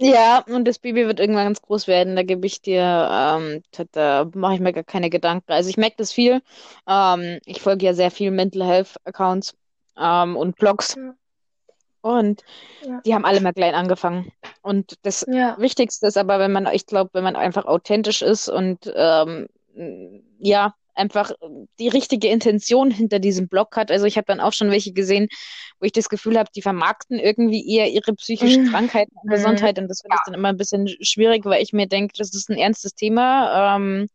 Ja, 0.00 0.44
und 0.46 0.64
das 0.66 0.78
Baby 0.78 1.06
wird 1.06 1.18
irgendwann 1.18 1.46
ganz 1.46 1.60
groß 1.60 1.88
werden. 1.88 2.14
Da 2.14 2.22
gebe 2.22 2.46
ich 2.46 2.62
dir, 2.62 3.08
ähm, 3.10 3.62
da, 3.92 4.30
mache 4.32 4.54
ich 4.54 4.60
mir 4.60 4.72
gar 4.72 4.84
keine 4.84 5.10
Gedanken. 5.10 5.50
Also 5.50 5.68
ich 5.70 5.76
merke 5.76 5.96
das 5.98 6.12
viel. 6.12 6.40
Ähm, 6.86 7.40
ich 7.44 7.60
folge 7.60 7.86
ja 7.86 7.94
sehr 7.94 8.12
viel 8.12 8.30
Mental 8.30 8.64
Health 8.64 8.94
Accounts 9.04 9.56
ähm, 9.98 10.36
und 10.36 10.56
Blogs. 10.56 10.94
Ja. 10.96 11.14
Und 12.00 12.44
Ja. 12.86 13.00
die 13.04 13.12
haben 13.12 13.24
alle 13.24 13.40
mal 13.40 13.52
klein 13.52 13.74
angefangen. 13.74 14.30
Und 14.62 14.94
das 15.02 15.26
Ja. 15.28 15.58
Wichtigste 15.58 16.06
ist 16.06 16.16
aber, 16.16 16.38
wenn 16.38 16.52
man, 16.52 16.68
ich 16.72 16.86
glaube, 16.86 17.10
wenn 17.12 17.24
man 17.24 17.34
einfach 17.34 17.64
authentisch 17.66 18.22
ist 18.22 18.48
und 18.48 18.92
ähm, 18.94 19.48
ja, 20.38 20.74
einfach 20.98 21.32
die 21.78 21.88
richtige 21.88 22.28
Intention 22.28 22.90
hinter 22.90 23.18
diesem 23.18 23.48
Blog 23.48 23.76
hat. 23.76 23.90
Also 23.90 24.06
ich 24.06 24.16
habe 24.16 24.26
dann 24.26 24.40
auch 24.40 24.52
schon 24.52 24.70
welche 24.70 24.92
gesehen, 24.92 25.28
wo 25.80 25.86
ich 25.86 25.92
das 25.92 26.08
Gefühl 26.08 26.38
habe, 26.38 26.50
die 26.54 26.62
vermarkten 26.62 27.18
irgendwie 27.18 27.68
eher 27.74 27.90
ihre 27.90 28.14
psychischen 28.14 28.64
Mhm. 28.64 28.70
Krankheiten 28.70 29.12
und 29.22 29.26
Mhm. 29.26 29.30
Gesundheit. 29.30 29.78
Und 29.78 29.88
das 29.88 30.02
finde 30.02 30.16
ich 30.16 30.22
dann 30.24 30.34
immer 30.34 30.48
ein 30.48 30.56
bisschen 30.56 30.88
schwierig, 31.02 31.44
weil 31.44 31.62
ich 31.62 31.72
mir 31.72 31.86
denke, 31.86 32.14
das 32.18 32.34
ist 32.34 32.50
ein 32.50 32.58
ernstes 32.58 32.94
Thema. 32.94 33.76
Ähm, 33.76 34.08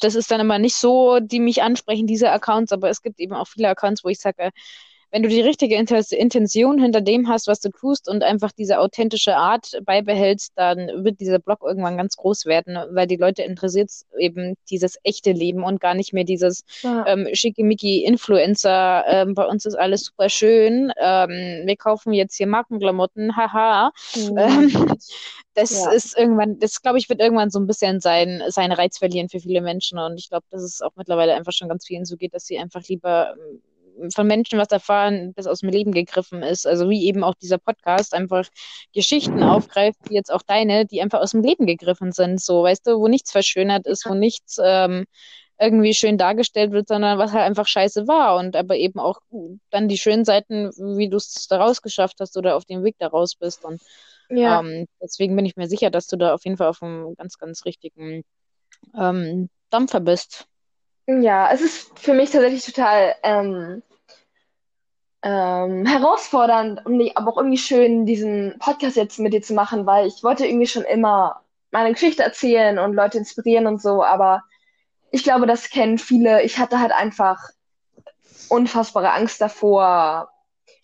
das 0.00 0.14
ist 0.14 0.30
dann 0.30 0.40
immer 0.40 0.58
nicht 0.58 0.76
so, 0.76 1.18
die 1.20 1.40
mich 1.40 1.62
ansprechen, 1.62 2.06
diese 2.06 2.30
Accounts, 2.30 2.72
aber 2.72 2.90
es 2.90 3.02
gibt 3.02 3.18
eben 3.20 3.34
auch 3.34 3.48
viele 3.48 3.68
Accounts, 3.68 4.04
wo 4.04 4.08
ich 4.08 4.20
sage, 4.20 4.50
wenn 5.10 5.22
du 5.22 5.28
die 5.28 5.40
richtige 5.40 5.74
Intention 5.76 6.80
hinter 6.80 7.00
dem 7.00 7.28
hast, 7.28 7.46
was 7.46 7.60
du 7.60 7.70
tust 7.70 8.08
und 8.08 8.22
einfach 8.22 8.52
diese 8.52 8.78
authentische 8.78 9.36
Art 9.36 9.78
beibehältst, 9.84 10.52
dann 10.56 11.04
wird 11.04 11.20
dieser 11.20 11.38
Blog 11.38 11.60
irgendwann 11.62 11.96
ganz 11.96 12.16
groß 12.16 12.44
werden, 12.46 12.78
weil 12.90 13.06
die 13.06 13.16
Leute 13.16 13.42
interessiert 13.42 13.90
eben 14.18 14.54
dieses 14.70 14.98
echte 15.04 15.32
Leben 15.32 15.64
und 15.64 15.80
gar 15.80 15.94
nicht 15.94 16.12
mehr 16.12 16.24
dieses 16.24 16.62
Ja. 16.82 17.06
ähm, 17.06 17.28
schickimicki 17.32 18.04
Influencer. 18.04 19.04
Ähm, 19.06 19.34
bei 19.34 19.46
uns 19.46 19.64
ist 19.64 19.74
alles 19.74 20.04
super 20.04 20.28
schön. 20.28 20.92
Ähm, 21.00 21.62
wir 21.66 21.76
kaufen 21.76 22.12
jetzt 22.12 22.36
hier 22.36 22.46
Markenklamotten, 22.46 23.36
haha. 23.36 23.92
Mhm. 24.14 24.38
Ähm, 24.38 24.96
das 25.54 25.84
Ja. 25.84 25.90
ist 25.90 26.16
irgendwann, 26.18 26.58
das 26.58 26.82
glaube 26.82 26.98
ich, 26.98 27.08
wird 27.08 27.20
irgendwann 27.20 27.50
so 27.50 27.58
ein 27.58 27.66
bisschen 27.66 28.00
sein, 28.00 28.42
seinen 28.48 28.72
Reiz 28.72 28.98
verlieren 28.98 29.28
für 29.28 29.40
viele 29.40 29.60
Menschen. 29.60 29.98
Und 29.98 30.18
ich 30.18 30.28
glaube, 30.28 30.46
dass 30.50 30.62
es 30.62 30.82
auch 30.82 30.92
mittlerweile 30.96 31.34
einfach 31.34 31.52
schon 31.52 31.68
ganz 31.68 31.86
vielen 31.86 32.04
so 32.04 32.16
geht, 32.16 32.34
dass 32.34 32.44
sie 32.44 32.58
einfach 32.58 32.82
lieber 32.88 33.34
ähm, 33.34 33.62
von 34.14 34.26
Menschen 34.26 34.58
was 34.58 34.68
erfahren, 34.68 35.32
das 35.36 35.46
aus 35.46 35.60
dem 35.60 35.70
Leben 35.70 35.92
gegriffen 35.92 36.42
ist. 36.42 36.66
Also 36.66 36.88
wie 36.90 37.06
eben 37.06 37.24
auch 37.24 37.34
dieser 37.34 37.58
Podcast 37.58 38.14
einfach 38.14 38.46
Geschichten 38.94 39.42
aufgreift, 39.42 39.98
wie 40.08 40.14
jetzt 40.14 40.32
auch 40.32 40.42
deine, 40.42 40.86
die 40.86 41.00
einfach 41.02 41.20
aus 41.20 41.32
dem 41.32 41.42
Leben 41.42 41.66
gegriffen 41.66 42.12
sind. 42.12 42.40
So, 42.40 42.62
weißt 42.62 42.86
du, 42.86 42.98
wo 42.98 43.08
nichts 43.08 43.32
verschönert 43.32 43.86
ist, 43.86 44.06
wo 44.08 44.14
nichts 44.14 44.58
ähm, 44.62 45.04
irgendwie 45.60 45.94
schön 45.94 46.18
dargestellt 46.18 46.70
wird, 46.72 46.88
sondern 46.88 47.18
was 47.18 47.32
halt 47.32 47.44
einfach 47.44 47.66
scheiße 47.66 48.06
war. 48.06 48.36
Und 48.36 48.56
aber 48.56 48.76
eben 48.76 49.00
auch 49.00 49.20
dann 49.70 49.88
die 49.88 49.98
schönen 49.98 50.24
Seiten, 50.24 50.70
wie 50.96 51.08
du 51.08 51.16
es 51.16 51.46
daraus 51.48 51.82
geschafft 51.82 52.16
hast 52.20 52.36
oder 52.36 52.56
auf 52.56 52.64
dem 52.64 52.84
Weg 52.84 52.96
daraus 52.98 53.34
bist. 53.34 53.64
Und 53.64 53.82
Ja. 54.30 54.60
ähm, 54.60 54.86
deswegen 55.02 55.34
bin 55.34 55.46
ich 55.46 55.56
mir 55.56 55.68
sicher, 55.68 55.90
dass 55.90 56.06
du 56.06 56.16
da 56.16 56.34
auf 56.34 56.44
jeden 56.44 56.56
Fall 56.56 56.68
auf 56.68 56.82
einem 56.82 57.14
ganz, 57.16 57.38
ganz 57.38 57.64
richtigen 57.64 58.22
ähm, 58.96 59.48
Dampfer 59.70 60.00
bist. 60.00 60.46
Ja, 61.06 61.50
es 61.50 61.62
ist 61.62 61.98
für 61.98 62.12
mich 62.12 62.30
tatsächlich 62.30 62.64
total 62.64 63.14
ähm, 63.22 63.82
ähm, 65.28 65.84
herausfordernd 65.86 66.84
und 66.86 67.00
ich- 67.00 67.16
aber 67.16 67.32
auch 67.32 67.36
irgendwie 67.36 67.58
schön, 67.58 68.06
diesen 68.06 68.56
Podcast 68.58 68.96
jetzt 68.96 69.18
mit 69.18 69.32
dir 69.34 69.42
zu 69.42 69.54
machen, 69.54 69.86
weil 69.86 70.06
ich 70.06 70.22
wollte 70.24 70.46
irgendwie 70.46 70.66
schon 70.66 70.84
immer 70.84 71.42
meine 71.70 71.92
Geschichte 71.92 72.22
erzählen 72.22 72.78
und 72.78 72.94
Leute 72.94 73.18
inspirieren 73.18 73.66
und 73.66 73.82
so, 73.82 74.02
aber 74.02 74.42
ich 75.10 75.22
glaube, 75.22 75.46
das 75.46 75.70
kennen 75.70 75.98
viele. 75.98 76.42
Ich 76.42 76.58
hatte 76.58 76.80
halt 76.80 76.92
einfach 76.92 77.38
unfassbare 78.48 79.12
Angst 79.12 79.40
davor, 79.40 80.30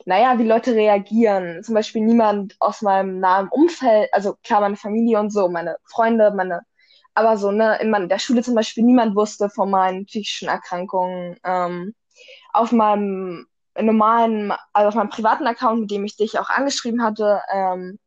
naja, 0.07 0.39
wie 0.39 0.45
Leute 0.47 0.75
reagieren. 0.75 1.63
Zum 1.63 1.75
Beispiel 1.75 2.03
niemand 2.03 2.57
aus 2.61 2.83
meinem 2.83 3.21
nahen 3.21 3.49
Umfeld, 3.49 4.13
also 4.13 4.37
klar, 4.45 4.61
meine 4.61 4.77
Familie 4.77 5.19
und 5.21 5.31
so, 5.31 5.49
meine 5.49 5.77
Freunde, 5.85 6.33
meine, 6.35 6.63
aber 7.15 7.37
so, 7.39 7.51
ne, 7.51 7.79
in 7.81 8.09
der 8.09 8.19
Schule 8.19 8.43
zum 8.43 8.55
Beispiel 8.55 8.85
niemand 8.85 9.17
wusste 9.17 9.49
von 9.49 9.71
meinen 9.71 10.05
psychischen 10.07 10.49
Erkrankungen. 10.49 11.39
Ähm, 11.45 11.95
auf 12.53 12.73
meinem 12.73 13.47
normalen, 13.81 14.53
also 14.73 14.89
auf 14.89 14.95
meinem 14.95 15.11
privaten 15.11 15.47
Account, 15.47 15.81
mit 15.81 15.91
dem 15.91 16.05
ich 16.05 16.17
dich 16.17 16.39
auch 16.39 16.49
angeschrieben 16.49 17.03
hatte, 17.03 17.41
ähm, 17.53 17.99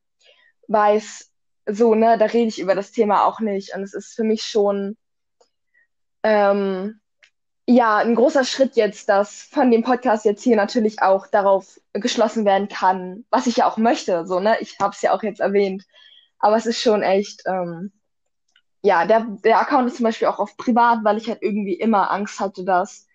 weiß 0.68 1.32
so, 1.68 1.96
ne, 1.96 2.18
da 2.18 2.26
rede 2.26 2.48
ich 2.48 2.60
über 2.60 2.76
das 2.76 2.92
Thema 2.92 3.26
auch 3.26 3.40
nicht. 3.40 3.76
Und 3.76 3.84
es 3.84 3.94
ist 3.94 4.14
für 4.16 4.24
mich 4.24 4.44
schon, 4.44 4.98
ähm, 6.24 7.00
ja, 7.68 7.98
ein 7.98 8.16
großer 8.16 8.46
Schritt 8.46 8.78
jetzt, 8.78 9.10
dass 9.10 9.42
von 9.42 9.70
dem 9.72 9.84
Podcast 9.84 10.24
jetzt 10.24 10.44
hier 10.44 10.56
natürlich 10.56 11.02
auch 11.02 11.28
darauf 11.28 11.80
geschlossen 11.94 12.46
werden 12.46 12.70
kann, 12.70 13.26
was 13.30 13.48
ich 13.48 13.58
ja 13.58 13.68
auch 13.68 13.78
möchte, 13.78 14.26
so, 14.26 14.40
ne? 14.40 14.58
Ich 14.62 14.80
habe 14.80 14.94
es 14.96 15.02
ja 15.02 15.14
auch 15.14 15.24
jetzt 15.24 15.42
erwähnt. 15.42 15.84
Aber 16.40 16.56
es 16.56 16.66
ist 16.66 16.82
schon 16.82 17.02
echt, 17.04 17.44
ähm, 17.46 17.92
ja, 18.84 19.06
der, 19.06 19.26
der 19.44 19.60
Account 19.60 19.88
ist 19.88 19.98
zum 19.98 20.06
Beispiel 20.06 20.28
auch 20.28 20.40
auf 20.40 20.56
privat, 20.56 21.00
weil 21.04 21.18
ich 21.18 21.28
halt 21.28 21.42
irgendwie 21.42 21.74
immer 21.74 22.12
Angst 22.12 22.40
hatte, 22.40 22.64
dass, 22.64 23.08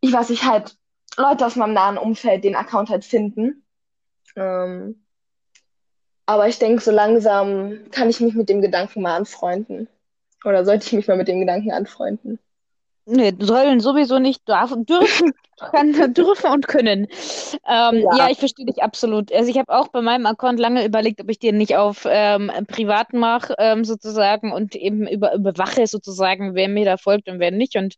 ich 0.00 0.12
weiß 0.12 0.30
nicht, 0.30 0.44
halt 0.44 0.76
Leute 1.18 1.44
aus 1.44 1.56
meinem 1.56 1.74
nahen 1.74 1.98
Umfeld 1.98 2.44
den 2.44 2.54
Account 2.54 2.90
halt 2.90 3.04
finden. 3.04 3.64
Ähm, 4.36 5.04
aber 6.26 6.48
ich 6.48 6.58
denke, 6.58 6.82
so 6.82 6.90
langsam 6.90 7.90
kann 7.90 8.08
ich 8.08 8.20
mich 8.20 8.34
mit 8.34 8.48
dem 8.48 8.60
Gedanken 8.60 9.02
mal 9.02 9.16
anfreunden. 9.16 9.88
Oder 10.44 10.64
sollte 10.64 10.86
ich 10.86 10.92
mich 10.92 11.08
mal 11.08 11.16
mit 11.16 11.28
dem 11.28 11.40
Gedanken 11.40 11.72
anfreunden? 11.72 12.38
Nee, 13.10 13.32
sollen 13.38 13.80
sowieso 13.80 14.18
nicht 14.18 14.46
darf, 14.46 14.70
dürfen, 14.76 15.32
kann, 15.72 16.12
dürfen 16.12 16.50
und 16.50 16.68
können. 16.68 17.06
Ähm, 17.66 18.04
Ja. 18.04 18.10
ja, 18.10 18.28
ich 18.30 18.38
verstehe 18.38 18.66
dich 18.66 18.82
absolut. 18.82 19.32
Also 19.32 19.50
ich 19.50 19.56
habe 19.58 19.72
auch 19.72 19.88
bei 19.88 20.02
meinem 20.02 20.26
Account 20.26 20.58
lange 20.60 20.84
überlegt, 20.84 21.20
ob 21.22 21.30
ich 21.30 21.38
den 21.38 21.56
nicht 21.56 21.74
auf 21.76 22.06
ähm, 22.06 22.52
privat 22.68 23.14
mache, 23.14 23.54
ähm, 23.58 23.84
sozusagen, 23.84 24.52
und 24.52 24.74
eben 24.76 25.08
über, 25.08 25.32
überwache 25.34 25.86
sozusagen, 25.86 26.54
wer 26.54 26.68
mir 26.68 26.84
da 26.84 26.98
folgt 26.98 27.28
und 27.30 27.38
wer 27.40 27.50
nicht. 27.50 27.76
Und 27.76 27.94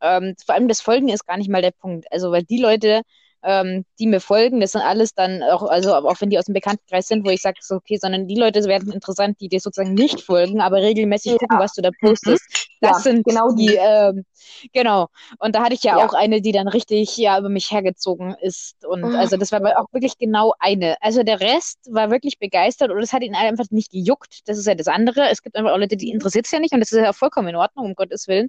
ähm, 0.00 0.34
vor 0.44 0.54
allem 0.54 0.68
das 0.68 0.80
Folgen 0.80 1.08
ist 1.10 1.26
gar 1.26 1.36
nicht 1.36 1.50
mal 1.50 1.62
der 1.62 1.72
Punkt. 1.72 2.06
Also 2.10 2.30
weil 2.32 2.44
die 2.44 2.58
Leute, 2.58 3.02
ähm, 3.42 3.84
die 3.98 4.06
mir 4.06 4.20
folgen, 4.20 4.60
das 4.60 4.72
sind 4.72 4.80
alles 4.82 5.12
dann 5.14 5.42
auch, 5.42 5.62
also 5.64 5.94
auch 5.94 6.20
wenn 6.20 6.30
die 6.30 6.38
aus 6.38 6.46
dem 6.46 6.54
Bekanntenkreis 6.54 7.06
sind, 7.08 7.26
wo 7.26 7.30
ich 7.30 7.42
sage, 7.42 7.58
so, 7.60 7.74
okay, 7.76 7.98
sondern 8.00 8.26
die 8.26 8.36
Leute 8.36 8.64
werden 8.64 8.90
interessant, 8.92 9.38
die 9.40 9.48
dir 9.48 9.60
sozusagen 9.60 9.94
nicht 9.94 10.22
folgen, 10.22 10.60
aber 10.62 10.78
regelmäßig 10.78 11.32
Ja. 11.32 11.36
gucken, 11.36 11.58
was 11.58 11.74
du 11.74 11.82
da 11.82 11.90
postest. 12.00 12.46
Das 12.80 12.96
Ja, 12.96 13.02
sind 13.02 13.26
genau 13.26 13.50
die, 13.52 13.74
die. 13.74 13.76
ähm, 13.76 14.24
genau. 14.72 15.08
Und 15.38 15.54
da 15.54 15.62
hatte 15.64 15.74
ich 15.74 15.82
ja, 15.82 15.98
Ja. 15.98 16.06
auch 16.06 16.14
eine, 16.14 16.40
die 16.40 16.52
dann 16.52 16.68
richtig 16.68 17.16
ja 17.16 17.38
über 17.38 17.48
mich 17.48 17.70
hergezogen 17.70 18.34
ist. 18.40 18.84
Und 18.84 19.04
Oh. 19.04 19.16
also 19.16 19.36
das 19.36 19.52
war 19.52 19.60
auch 19.78 19.92
wirklich 19.92 20.18
genau 20.18 20.54
eine. 20.58 20.96
Also 21.00 21.22
der 21.22 21.40
Rest 21.40 21.78
war 21.90 22.10
wirklich 22.10 22.38
begeistert 22.38 22.90
und 22.90 22.98
es 23.02 23.12
hat 23.12 23.22
ihn 23.22 23.34
einfach 23.34 23.66
nicht 23.70 23.90
gejuckt. 23.90 24.40
Das 24.48 24.58
ist 24.58 24.66
ja 24.66 24.74
das 24.74 24.88
andere. 24.88 25.28
Es 25.30 25.42
gibt 25.42 25.56
einfach 25.56 25.72
auch 25.72 25.78
Leute, 25.78 25.96
die 25.96 26.10
interessiert 26.10 26.46
es 26.46 26.50
ja 26.52 26.58
nicht 26.60 26.72
und 26.72 26.80
das 26.80 26.92
ist 26.92 26.98
ja 27.00 27.12
vollkommen 27.12 27.48
in 27.48 27.56
Ordnung, 27.56 27.86
um 27.86 27.94
Gottes 27.94 28.28
Willen. 28.28 28.48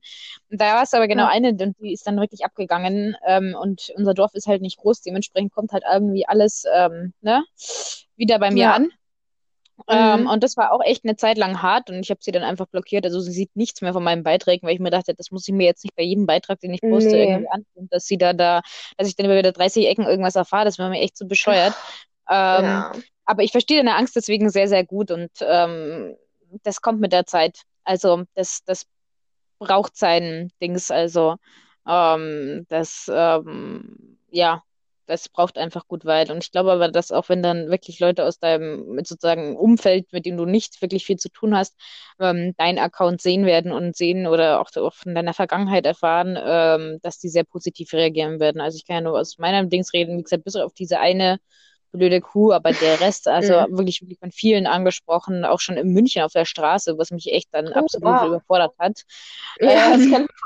Und 0.51 0.61
da 0.61 0.75
war 0.75 0.83
es 0.83 0.93
aber 0.93 1.07
genau 1.07 1.23
Ja. 1.23 1.29
eine 1.29 1.49
und 1.49 1.75
die 1.79 1.93
ist 1.93 2.05
dann 2.07 2.17
wirklich 2.19 2.45
abgegangen. 2.45 3.15
Ähm, 3.27 3.55
und 3.59 3.91
unser 3.95 4.13
Dorf 4.13 4.33
ist 4.33 4.47
halt 4.47 4.61
nicht 4.61 4.77
groß, 4.77 5.01
dementsprechend 5.01 5.53
kommt 5.53 5.71
halt 5.71 5.83
irgendwie 5.91 6.27
alles 6.27 6.63
ähm, 6.73 7.13
ne, 7.21 7.43
wieder 8.15 8.39
bei 8.39 8.51
mir 8.51 8.63
Ja. 8.63 8.73
an. 8.73 8.89
Ähm, 9.89 10.21
Mhm. 10.21 10.27
und 10.27 10.43
das 10.43 10.55
war 10.57 10.71
auch 10.71 10.81
echt 10.83 11.03
eine 11.03 11.15
Zeit 11.17 11.37
lang 11.37 11.61
hart 11.61 11.89
und 11.89 11.95
ich 11.99 12.09
habe 12.09 12.19
sie 12.23 12.31
dann 12.31 12.43
einfach 12.43 12.65
blockiert. 12.67 13.05
Also 13.05 13.19
sie 13.19 13.31
sieht 13.31 13.55
nichts 13.55 13.81
mehr 13.81 13.93
von 13.93 14.03
meinen 14.03 14.23
Beiträgen, 14.23 14.65
weil 14.65 14.73
ich 14.73 14.79
mir 14.79 14.89
dachte, 14.89 15.13
das 15.13 15.31
muss 15.31 15.47
ich 15.47 15.53
mir 15.53 15.65
jetzt 15.65 15.83
nicht 15.83 15.95
bei 15.95 16.03
jedem 16.03 16.25
Beitrag, 16.25 16.59
den 16.61 16.73
ich 16.73 16.81
poste, 16.81 17.09
Nee. 17.09 17.23
irgendwie 17.31 17.49
antun, 17.49 17.87
dass 17.91 18.05
sie 18.05 18.17
da 18.17 18.33
da, 18.33 18.61
dass 18.97 19.07
ich 19.07 19.15
dann 19.15 19.25
über 19.25 19.37
wieder 19.37 19.51
30 19.51 19.85
Ecken 19.87 20.05
irgendwas 20.05 20.35
erfahre. 20.35 20.65
Das 20.65 20.77
wäre 20.77 20.89
mir 20.89 21.01
echt 21.01 21.17
so 21.17 21.27
bescheuert. 21.27 21.73
Ähm, 22.29 22.65
Ja. 22.65 22.91
aber 23.25 23.43
ich 23.43 23.51
verstehe 23.51 23.77
deine 23.77 23.95
Angst 23.95 24.15
deswegen 24.15 24.49
sehr, 24.49 24.67
sehr 24.67 24.85
gut 24.85 25.11
und 25.11 25.29
ähm, 25.41 26.15
das 26.63 26.81
kommt 26.81 27.01
mit 27.01 27.11
der 27.11 27.25
Zeit. 27.25 27.61
Also 27.83 28.23
das, 28.33 28.63
das 28.65 28.85
braucht 29.59 29.97
sein 29.97 30.51
Dings. 30.61 30.89
Also 30.89 31.35
ähm, 31.87 32.65
das, 32.69 33.11
ähm, 33.13 34.17
ja, 34.29 34.63
das 35.07 35.29
braucht 35.29 35.57
einfach 35.57 35.87
gut 35.87 36.05
weit. 36.05 36.29
Und 36.31 36.43
ich 36.43 36.51
glaube 36.51 36.71
aber, 36.71 36.89
dass 36.89 37.11
auch 37.11 37.29
wenn 37.29 37.43
dann 37.43 37.69
wirklich 37.69 37.99
Leute 37.99 38.25
aus 38.25 38.39
deinem 38.39 38.97
sozusagen 38.97 39.55
Umfeld, 39.57 40.11
mit 40.13 40.25
dem 40.25 40.37
du 40.37 40.45
nicht 40.45 40.81
wirklich 40.81 41.05
viel 41.05 41.17
zu 41.17 41.29
tun 41.29 41.55
hast, 41.55 41.75
ähm, 42.19 42.53
deinen 42.57 42.79
Account 42.79 43.21
sehen 43.21 43.45
werden 43.45 43.71
und 43.71 43.95
sehen 43.95 44.27
oder 44.27 44.61
auch, 44.61 44.69
auch 44.75 44.93
von 44.93 45.15
deiner 45.15 45.33
Vergangenheit 45.33 45.85
erfahren, 45.85 46.37
ähm, 46.41 46.99
dass 47.01 47.19
die 47.19 47.29
sehr 47.29 47.43
positiv 47.43 47.93
reagieren 47.93 48.39
werden. 48.39 48.61
Also 48.61 48.77
ich 48.77 48.85
kann 48.85 48.95
ja 48.97 49.01
nur 49.01 49.19
aus 49.19 49.37
meinem 49.37 49.69
Dings 49.69 49.93
reden, 49.93 50.17
wie 50.17 50.23
gesagt, 50.23 50.43
bis 50.43 50.55
auf 50.55 50.73
diese 50.73 50.99
eine 50.99 51.39
blöde 51.91 52.21
Kuh, 52.21 52.51
aber 52.51 52.73
der 52.73 52.99
Rest, 52.99 53.27
also 53.27 53.53
Mhm. 53.53 53.77
wirklich, 53.77 54.01
wirklich 54.01 54.19
von 54.19 54.31
vielen 54.31 54.67
angesprochen, 54.67 55.45
auch 55.45 55.59
schon 55.59 55.77
in 55.77 55.93
München 55.93 56.23
auf 56.23 56.33
der 56.33 56.45
Straße, 56.45 56.97
was 56.97 57.11
mich 57.11 57.31
echt 57.31 57.49
dann 57.53 57.73
Oh, 57.73 57.79
absolut 57.79 58.03
wow. 58.03 58.21
überfordert 58.21 58.73
hat 58.79 59.03
Ja, 59.59 59.91
das 59.91 60.07
Ähm, 60.07 60.27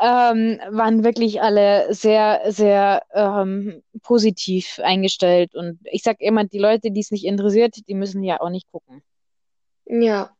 ähm, 0.00 0.58
waren 0.70 1.04
wirklich 1.04 1.42
alle 1.42 1.92
sehr, 1.94 2.40
sehr 2.52 3.02
ähm, 3.14 3.82
positiv 4.02 4.78
eingestellt. 4.82 5.54
Und 5.54 5.78
ich 5.84 6.02
sag 6.02 6.20
immer, 6.20 6.44
die 6.44 6.58
Leute, 6.58 6.90
die 6.90 7.00
es 7.00 7.10
nicht 7.10 7.24
interessiert, 7.24 7.76
die 7.88 7.94
müssen 7.94 8.22
ja 8.24 8.40
auch 8.40 8.50
nicht 8.50 8.70
gucken. 8.70 9.02
Ja. 9.86 10.36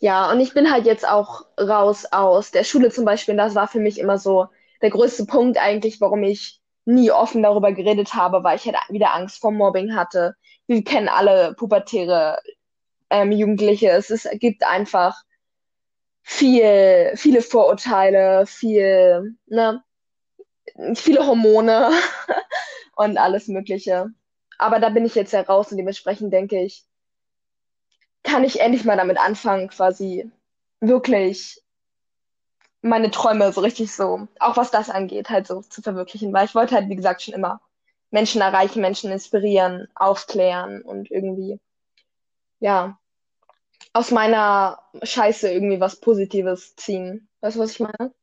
Ja, 0.00 0.30
und 0.32 0.40
ich 0.40 0.54
bin 0.54 0.72
halt 0.72 0.86
jetzt 0.86 1.08
auch 1.08 1.46
raus 1.60 2.06
aus 2.12 2.52
der 2.52 2.64
Schule 2.64 2.90
zum 2.90 3.04
Beispiel. 3.06 3.36
Das 3.36 3.54
war 3.56 3.68
für 3.68 3.80
mich 3.80 3.98
immer 3.98 4.18
so 4.18 4.48
der 4.82 4.90
größte 4.90 5.26
Punkt 5.26 5.58
eigentlich, 5.58 6.00
warum 6.00 6.24
ich 6.24 6.60
nie 6.84 7.10
offen 7.10 7.42
darüber 7.42 7.72
geredet 7.72 8.14
habe, 8.14 8.44
weil 8.44 8.56
ich 8.56 8.66
halt 8.66 8.76
wieder 8.88 9.14
Angst 9.14 9.40
vor 9.40 9.52
Mobbing 9.52 9.94
hatte. 9.96 10.36
Wir 10.66 10.84
kennen 10.84 11.08
alle 11.08 11.54
pubertäre 11.54 12.38
ähm, 13.10 13.32
Jugendliche. 13.32 13.90
Es 13.90 14.10
ist, 14.10 14.28
gibt 14.40 14.64
einfach 14.64 15.22
viel, 16.22 17.12
viele 17.16 17.42
Vorurteile, 17.42 18.46
viel, 18.46 19.36
ne, 19.46 19.82
viele 20.94 21.26
Hormone 21.26 21.90
und 22.96 23.18
alles 23.18 23.48
Mögliche. 23.48 24.10
Aber 24.58 24.78
da 24.78 24.88
bin 24.88 25.04
ich 25.04 25.14
jetzt 25.14 25.32
heraus 25.32 25.70
und 25.70 25.78
dementsprechend 25.78 26.32
denke 26.32 26.60
ich, 26.62 26.84
kann 28.22 28.44
ich 28.44 28.60
endlich 28.60 28.84
mal 28.84 28.96
damit 28.96 29.18
anfangen, 29.18 29.68
quasi 29.68 30.30
wirklich 30.80 31.60
meine 32.84 33.10
Träume 33.10 33.52
so 33.52 33.60
richtig 33.62 33.92
so, 33.94 34.28
auch 34.40 34.56
was 34.56 34.70
das 34.70 34.90
angeht, 34.90 35.30
halt 35.30 35.46
so 35.46 35.62
zu 35.62 35.82
verwirklichen. 35.82 36.32
Weil 36.32 36.46
ich 36.46 36.54
wollte 36.54 36.74
halt, 36.76 36.88
wie 36.88 36.96
gesagt, 36.96 37.22
schon 37.22 37.34
immer 37.34 37.60
Menschen 38.10 38.40
erreichen, 38.42 38.80
Menschen 38.80 39.10
inspirieren, 39.12 39.88
aufklären 39.96 40.82
und 40.82 41.10
irgendwie, 41.10 41.60
ja, 42.60 42.98
aus 43.94 44.10
meiner 44.12 44.80
Scheiße 45.02 45.50
irgendwie 45.52 45.80
was 45.80 46.00
Positives 46.00 46.76
ziehen. 46.76 47.28
Weißt 47.40 47.56
du, 47.56 47.60
was 47.60 47.72
ich 47.72 47.80
meine? 47.80 48.14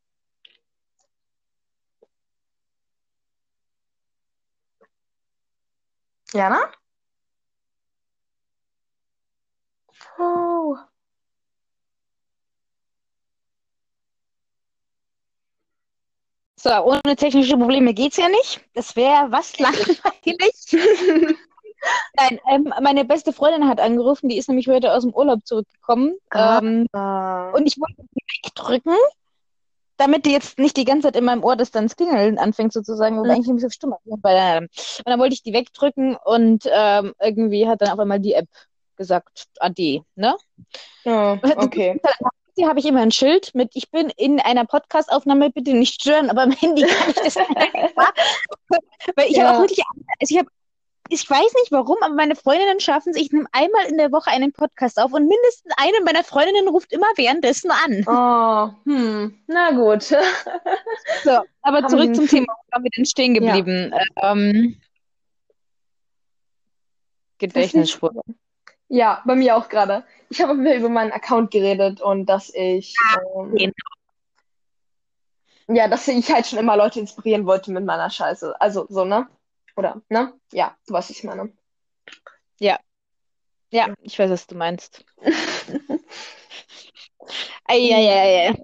Jana? 6.33 6.71
Oh. 10.19 10.77
So, 16.61 16.69
ohne 16.69 17.15
technische 17.15 17.57
Probleme 17.57 17.91
geht's 17.95 18.17
ja 18.17 18.29
nicht. 18.29 18.61
Das 18.75 18.95
wäre 18.95 19.31
was 19.31 19.57
langweilig. 19.59 19.97
Nein, 22.15 22.39
ähm, 22.51 22.73
meine 22.83 23.03
beste 23.03 23.33
Freundin 23.33 23.67
hat 23.67 23.79
angerufen, 23.79 24.29
die 24.29 24.37
ist 24.37 24.47
nämlich 24.47 24.67
heute 24.67 24.93
aus 24.93 25.01
dem 25.01 25.11
Urlaub 25.11 25.39
zurückgekommen. 25.43 26.13
Ah. 26.29 26.59
Ähm, 26.59 26.87
und 26.93 27.65
ich 27.65 27.79
wollte 27.79 28.03
sie 28.13 28.21
wegdrücken, 28.45 28.95
damit 29.97 30.27
die 30.27 30.31
jetzt 30.31 30.59
nicht 30.59 30.77
die 30.77 30.85
ganze 30.85 31.07
Zeit 31.07 31.15
in 31.15 31.25
meinem 31.25 31.43
Ohr 31.43 31.55
das 31.55 31.71
dann 31.71 31.87
Klingeln 31.87 32.37
anfängt 32.37 32.73
sozusagen, 32.73 33.17
oder 33.17 33.29
Mhm. 33.29 33.35
eigentlich 33.37 33.47
ein 33.47 33.55
bisschen 33.55 33.71
stumm. 33.71 33.95
Und 34.03 34.23
dann 34.23 35.19
wollte 35.19 35.33
ich 35.33 35.41
die 35.41 35.53
wegdrücken 35.53 36.15
und 36.15 36.69
ähm, 36.71 37.15
irgendwie 37.19 37.67
hat 37.67 37.81
dann 37.81 37.89
auf 37.89 37.99
einmal 37.99 38.19
die 38.19 38.33
App 38.33 38.49
gesagt, 38.95 39.45
Ade, 39.59 40.03
ne? 40.13 40.35
Ja, 41.05 41.39
okay. 41.55 41.99
Hier 42.55 42.67
habe 42.67 42.79
ich 42.79 42.85
immer 42.85 43.01
ein 43.01 43.11
Schild 43.11 43.55
mit, 43.55 43.71
ich 43.75 43.89
bin 43.91 44.09
in 44.17 44.39
einer 44.39 44.65
Podcast-Aufnahme, 44.65 45.51
bitte 45.51 45.73
nicht 45.73 46.01
stören, 46.01 46.29
aber 46.29 46.43
am 46.43 46.51
Handy 46.51 46.81
kann 46.83 47.09
ich 47.09 47.15
das 47.15 47.35
nicht. 47.35 47.47
Weil 49.15 49.27
ich 49.29 49.37
Ja. 49.37 49.45
habe 49.47 49.57
auch 49.57 49.61
wirklich, 49.61 49.81
also 50.19 50.33
ich 50.35 50.37
habe, 50.37 50.49
ich 51.09 51.29
weiß 51.29 51.53
nicht 51.61 51.71
warum, 51.71 51.97
aber 52.01 52.13
meine 52.13 52.35
Freundinnen 52.35 52.79
schaffen 52.79 53.11
es, 53.11 53.17
ich 53.17 53.31
nehme 53.31 53.47
einmal 53.53 53.85
in 53.87 53.97
der 53.97 54.11
Woche 54.11 54.29
einen 54.29 54.51
Podcast 54.53 54.99
auf 54.99 55.13
und 55.13 55.27
mindestens 55.27 55.73
eine 55.77 56.01
meiner 56.05 56.23
Freundinnen 56.23 56.67
ruft 56.67 56.91
immer 56.93 57.07
währenddessen 57.15 57.71
an. 57.71 58.03
Oh, 58.07 58.73
hm, 58.89 59.43
na 59.47 59.71
gut. 59.71 60.03
So, 60.03 60.17
aber 61.61 61.87
zurück 61.87 62.07
die- 62.07 62.13
zum 62.13 62.27
Thema, 62.27 62.53
wo 62.53 62.71
waren 62.73 62.83
wir 62.83 62.91
denn 62.95 63.05
stehen 63.05 63.33
geblieben? 63.33 63.93
Ähm, 64.21 64.77
Gedächtnisspur. 67.39 68.11
Ja, 68.93 69.21
bei 69.25 69.35
mir 69.35 69.55
auch 69.55 69.69
gerade. 69.69 70.03
Ich 70.29 70.41
habe 70.41 70.53
mir 70.53 70.75
über 70.75 70.89
meinen 70.89 71.13
Account 71.13 71.49
geredet 71.51 72.01
und 72.01 72.25
dass 72.25 72.53
ich, 72.53 72.93
ähm, 73.37 73.55
genau. 73.55 73.71
ja, 75.69 75.87
dass 75.87 76.09
ich 76.09 76.29
halt 76.29 76.45
schon 76.45 76.59
immer 76.59 76.75
Leute 76.75 76.99
inspirieren 76.99 77.45
wollte 77.45 77.71
mit 77.71 77.85
meiner 77.85 78.09
Scheiße. 78.09 78.59
Also 78.59 78.87
so, 78.89 79.05
ne? 79.05 79.29
Oder, 79.77 80.01
ne? 80.09 80.33
Ja, 80.51 80.75
du 80.87 80.93
weißt, 80.93 81.09
was 81.09 81.17
ich 81.17 81.23
meine. 81.23 81.53
Ja, 83.71 83.93
ich 84.01 84.19
weiß, 84.19 84.29
was 84.29 84.45
du 84.47 84.55
meinst. 84.55 85.05
Eieiei. 87.63 88.47
Ja, 88.47 88.55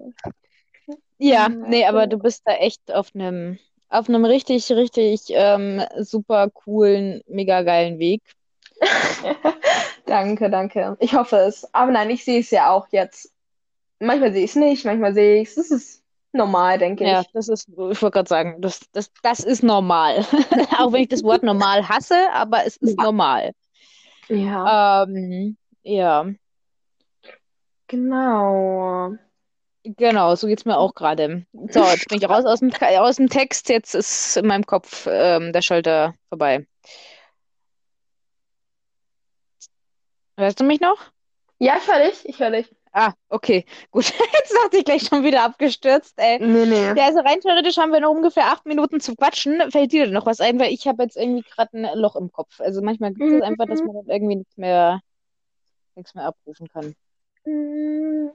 Ja, 1.16 1.48
nee, 1.48 1.86
aber 1.86 2.06
du 2.06 2.18
bist 2.18 2.42
da 2.44 2.52
echt 2.52 2.92
auf 2.92 3.14
einem 3.14 3.58
auf 3.88 4.10
einem 4.10 4.26
richtig, 4.26 4.70
richtig 4.70 5.22
ähm, 5.30 5.82
super 5.96 6.50
coolen, 6.50 7.22
mega 7.26 7.62
geilen 7.62 7.98
Weg. 7.98 8.20
Danke, 10.06 10.48
danke. 10.48 10.96
Ich 11.00 11.14
hoffe 11.14 11.36
es. 11.36 11.72
Aber 11.74 11.90
nein, 11.90 12.10
ich 12.10 12.24
sehe 12.24 12.40
es 12.40 12.50
ja 12.50 12.70
auch 12.70 12.88
jetzt. 12.90 13.32
Manchmal 14.00 14.32
sehe 14.32 14.44
ich 14.44 14.50
es 14.50 14.56
nicht, 14.56 14.84
manchmal 14.84 15.12
sehe 15.12 15.42
ich 15.42 15.48
es. 15.48 15.54
Das 15.56 15.70
ist 15.70 16.02
normal, 16.32 16.78
denke 16.78 17.04
Ja, 17.04 17.20
ich. 17.20 17.30
das 17.32 17.48
ist, 17.48 17.68
ich 17.68 17.76
wollte 17.76 18.10
gerade 18.10 18.28
sagen, 18.28 18.60
das, 18.60 18.80
das, 18.92 19.10
das 19.22 19.40
ist 19.40 19.62
normal. 19.62 20.20
Auch 20.78 20.92
wenn 20.92 21.02
ich 21.02 21.08
das 21.08 21.22
Wort 21.24 21.42
normal 21.42 21.88
hasse, 21.88 22.16
aber 22.32 22.64
es 22.64 22.76
ist 22.76 22.96
Ja. 22.98 23.04
normal. 23.04 23.52
Ja, 24.28 25.02
Ähm, 25.04 25.56
ja, 25.82 26.26
genau. 27.86 29.16
genau, 29.84 30.34
so 30.34 30.46
geht's 30.46 30.64
mir 30.64 30.76
auch 30.76 30.94
gerade. 30.94 31.46
So, 31.70 31.82
jetzt 31.84 32.08
bin 32.08 32.18
ich 32.18 32.28
raus 32.28 32.44
aus 32.44 32.60
dem, 32.60 32.70
aus 32.98 33.16
dem 33.16 33.28
Text, 33.28 33.68
jetzt 33.68 33.94
ist 33.94 34.36
in 34.36 34.46
meinem 34.46 34.64
Kopf 34.66 35.06
ähm, 35.10 35.52
der 35.52 35.62
Schalter 35.62 36.14
vorbei. 36.28 36.66
Hörst 40.38 40.60
du 40.60 40.64
mich 40.64 40.80
noch? 40.80 40.98
Ja, 41.58 41.76
ich 41.78 41.92
höre 41.92 42.08
dich, 42.08 42.24
ich 42.24 42.38
höre 42.38 42.52
dich. 42.52 42.72
Ah, 42.92 43.12
okay, 43.28 43.64
gut. 43.90 44.04
Jetzt 44.34 44.54
dachte 44.54 44.76
ich 44.78 44.84
gleich 44.84 45.02
schon 45.02 45.24
wieder 45.24 45.42
abgestürzt, 45.42 46.14
ey. 46.16 46.38
Nee, 46.38 46.64
nee. 46.64 46.92
Ja, 46.94 47.06
also 47.06 47.18
rein 47.18 47.40
theoretisch 47.40 47.76
haben 47.76 47.92
wir 47.92 47.98
noch 47.98 48.12
ungefähr 48.12 48.46
acht 48.46 48.64
Minuten 48.64 49.00
zu 49.00 49.16
quatschen. 49.16 49.60
Fällt 49.72 49.90
dir 49.90 50.04
denn 50.04 50.14
noch 50.14 50.26
was 50.26 50.40
ein? 50.40 50.60
Weil 50.60 50.72
ich 50.72 50.86
habe 50.86 51.02
jetzt 51.02 51.16
irgendwie 51.16 51.42
gerade 51.42 51.76
ein 51.76 51.98
Loch 51.98 52.14
im 52.14 52.30
Kopf. 52.30 52.60
Also 52.60 52.80
manchmal 52.82 53.12
gibt 53.14 53.32
es 53.32 53.42
einfach, 53.42 53.66
dass 53.66 53.82
man 53.82 53.96
dann 53.96 54.06
irgendwie 54.06 54.36
nichts 54.36 54.56
mehr, 54.56 55.00
nichts 55.96 56.14
mehr 56.14 56.26
abrufen 56.26 56.68
kann. 56.68 56.94
Mm. 57.44 58.30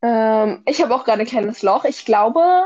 Ähm, 0.00 0.62
ich 0.66 0.82
habe 0.82 0.94
auch 0.94 1.04
gerade 1.04 1.20
ein 1.20 1.26
kleines 1.26 1.60
Loch. 1.62 1.84
Ich 1.84 2.06
glaube, 2.06 2.64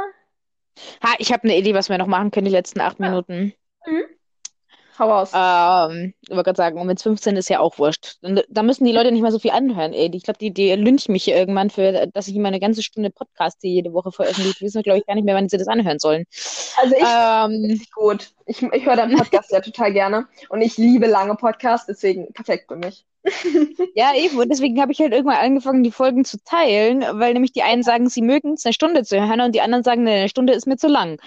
Ha, 1.03 1.15
ich 1.19 1.33
habe 1.33 1.43
eine 1.43 1.57
Idee, 1.57 1.75
was 1.75 1.89
wir 1.89 1.99
noch 1.99 2.07
machen 2.07 2.31
können, 2.31 2.45
die 2.45 2.53
letzten 2.53 2.81
acht 2.81 3.01
Minuten. 3.01 3.53
Hau 4.99 5.11
raus. 5.11 5.31
Ähm, 5.35 6.15
ich 6.21 6.31
wollte 6.31 6.45
gerade 6.45 6.57
sagen, 6.57 6.81
um 6.81 6.89
jetzt 6.91 7.03
15 7.03 7.37
ist 7.37 7.49
ja 7.49 7.61
auch 7.61 7.79
wurscht. 7.79 8.17
Und 8.23 8.45
Da 8.49 8.63
müssen 8.63 8.85
die 8.85 8.93
Leute 8.93 9.13
nicht 9.13 9.23
mal 9.23 9.33
so 9.33 9.39
viel 9.39 9.51
anhören, 9.51 9.93
ey. 9.93 10.11
Ich 10.13 10.23
glaube, 10.23 10.39
die, 10.39 10.53
die 10.53 10.73
lynchen 10.73 11.13
mich 11.13 11.29
irgendwann 11.29 11.71
für, 11.71 12.07
dass 12.13 12.29
ich 12.29 12.37
immer 12.37 12.49
eine 12.49 12.61
ganze 12.61 12.83
Stunde 12.83 13.11
Podcast 13.11 13.59
hier 13.61 13.71
jede 13.71 13.93
Woche 13.93 14.13
veröffentliche. 14.13 14.59
Die 14.59 14.65
wissen, 14.65 14.83
glaube 14.83 14.99
ich, 14.99 15.07
gar 15.07 15.15
nicht 15.15 15.25
mehr, 15.25 15.35
wann 15.35 15.49
sie 15.49 15.59
das 15.59 15.69
anhören 15.69 15.99
sollen. 15.99 16.25
Also 16.77 16.95
ich 16.95 17.03
Ähm, 17.03 17.81
gut. 17.95 18.31
Ich, 18.47 18.63
ich 18.63 18.87
höre 18.87 18.97
deinen 18.97 19.17
Podcast 19.17 19.53
ja 19.53 19.61
total 19.61 19.93
gerne. 19.93 20.27
Und 20.49 20.63
ich 20.63 20.77
liebe 20.79 21.07
lange 21.07 21.35
Podcasts, 21.35 21.87
deswegen 21.87 22.33
perfekt 22.33 22.69
für 22.69 22.77
mich. 22.77 23.05
Ja, 23.95 24.15
eben. 24.15 24.39
Und 24.39 24.49
deswegen 24.49 24.81
habe 24.81 24.93
ich 24.93 25.01
halt 25.01 25.13
irgendwann 25.13 25.39
angefangen, 25.39 25.83
die 25.83 25.91
Folgen 25.91 26.25
zu 26.25 26.39
teilen, 26.45 27.05
weil 27.19 27.33
nämlich 27.33 27.53
die 27.53 27.63
einen 27.63 27.83
sagen, 27.83 28.09
sie 28.09 28.23
mögen 28.23 28.55
es, 28.55 28.65
eine 28.65 28.73
Stunde 28.73 29.03
zu 29.03 29.21
hören 29.21 29.41
und 29.41 29.55
die 29.55 29.61
anderen 29.61 29.83
sagen, 29.85 30.07
eine 30.07 30.29
Stunde 30.29 30.53
ist 30.53 30.67
mir 30.67 30.77
zu 30.77 30.89
lang. 30.89 31.19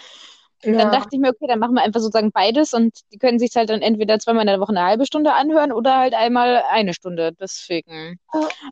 Und 0.64 0.74
dann 0.74 0.92
Ja. 0.92 1.00
dachte 1.00 1.10
ich 1.14 1.20
mir, 1.20 1.30
okay, 1.30 1.48
dann 1.48 1.60
machen 1.60 1.74
wir 1.74 1.82
einfach 1.82 2.00
sozusagen 2.00 2.32
beides 2.32 2.74
und 2.74 2.94
die 3.12 3.18
können 3.18 3.40
sich 3.40 3.56
halt 3.56 3.70
dann 3.70 3.82
entweder 3.82 4.20
zweimal 4.20 4.42
in 4.44 4.48
der 4.48 4.60
Woche 4.60 4.70
eine 4.70 4.84
halbe 4.84 5.06
Stunde 5.06 5.34
anhören 5.34 5.72
oder 5.72 5.98
halt 5.98 6.14
einmal 6.14 6.64
eine 6.70 6.94
Stunde. 6.94 7.32
Deswegen. 7.40 8.20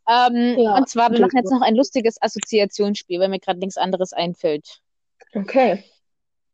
Ähm, 0.07 0.55
Ja, 0.59 0.75
und 0.77 0.87
zwar, 0.87 1.11
wir 1.11 1.19
machen 1.19 1.37
jetzt 1.37 1.51
noch 1.51 1.61
ein 1.61 1.75
lustiges 1.75 2.21
Assoziationsspiel, 2.21 3.19
weil 3.19 3.29
mir 3.29 3.39
gerade 3.39 3.59
nichts 3.59 3.77
anderes 3.77 4.13
einfällt. 4.13 4.79
Okay. 5.33 5.83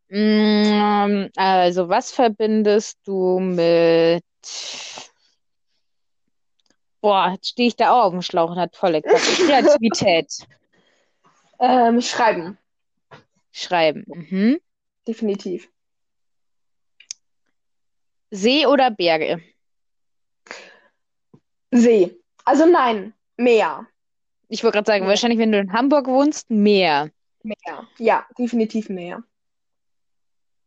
Mm, 0.09 1.27
Also, 1.35 1.89
was 1.89 2.11
verbindest 2.11 2.99
du 3.05 3.39
mit. 3.39 4.23
Boah, 7.01 7.31
jetzt 7.33 7.49
stehe 7.49 7.67
ich 7.67 7.75
da 7.75 7.91
auch 7.91 8.05
auf 8.05 8.11
dem 8.11 8.21
Schlauch 8.21 8.51
und 8.51 8.57
hat 8.59 8.75
volle. 8.75 9.01
Kreativität. 9.03 10.31
Ähm, 11.59 12.01
schreiben. 12.01 12.57
Schreiben. 13.51 14.03
Mhm. 14.07 14.59
Definitiv. 15.07 15.69
See 18.31 18.65
oder 18.65 18.91
Berge? 18.91 19.41
See. 21.71 22.15
Also 22.43 22.65
nein, 22.65 23.13
Meer. 23.37 23.87
Ich 24.49 24.63
wollte 24.63 24.75
gerade 24.77 24.87
sagen, 24.87 25.03
Ja. 25.05 25.09
wahrscheinlich, 25.09 25.39
wenn 25.39 25.51
du 25.51 25.59
in 25.59 25.73
Hamburg 25.73 26.07
wohnst, 26.07 26.49
Meer. 26.49 27.09
Meer. 27.43 27.87
Ja, 27.97 28.25
definitiv 28.37 28.89
Meer. 28.89 29.23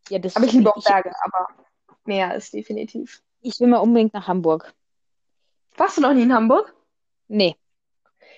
Ja, 0.09 0.19
das 0.19 0.37
Aber 0.37 0.47
ich 0.47 0.53
liebe 0.53 0.75
auch 0.75 0.83
Berge, 0.85 1.13
aber 1.23 1.49
Meer 2.05 2.35
ist 2.35 2.53
definitiv. 2.55 3.23
ich 3.41 3.59
will 3.61 3.69
mal 3.69 3.79
unbedingt 3.79 4.15
nach 4.15 4.27
Hamburg. 4.27 4.75
Warst 5.77 5.97
du 5.99 6.01
noch 6.03 6.13
nie 6.15 6.23
in 6.23 6.33
Hamburg? 6.33 6.75
Nee. 7.29 7.57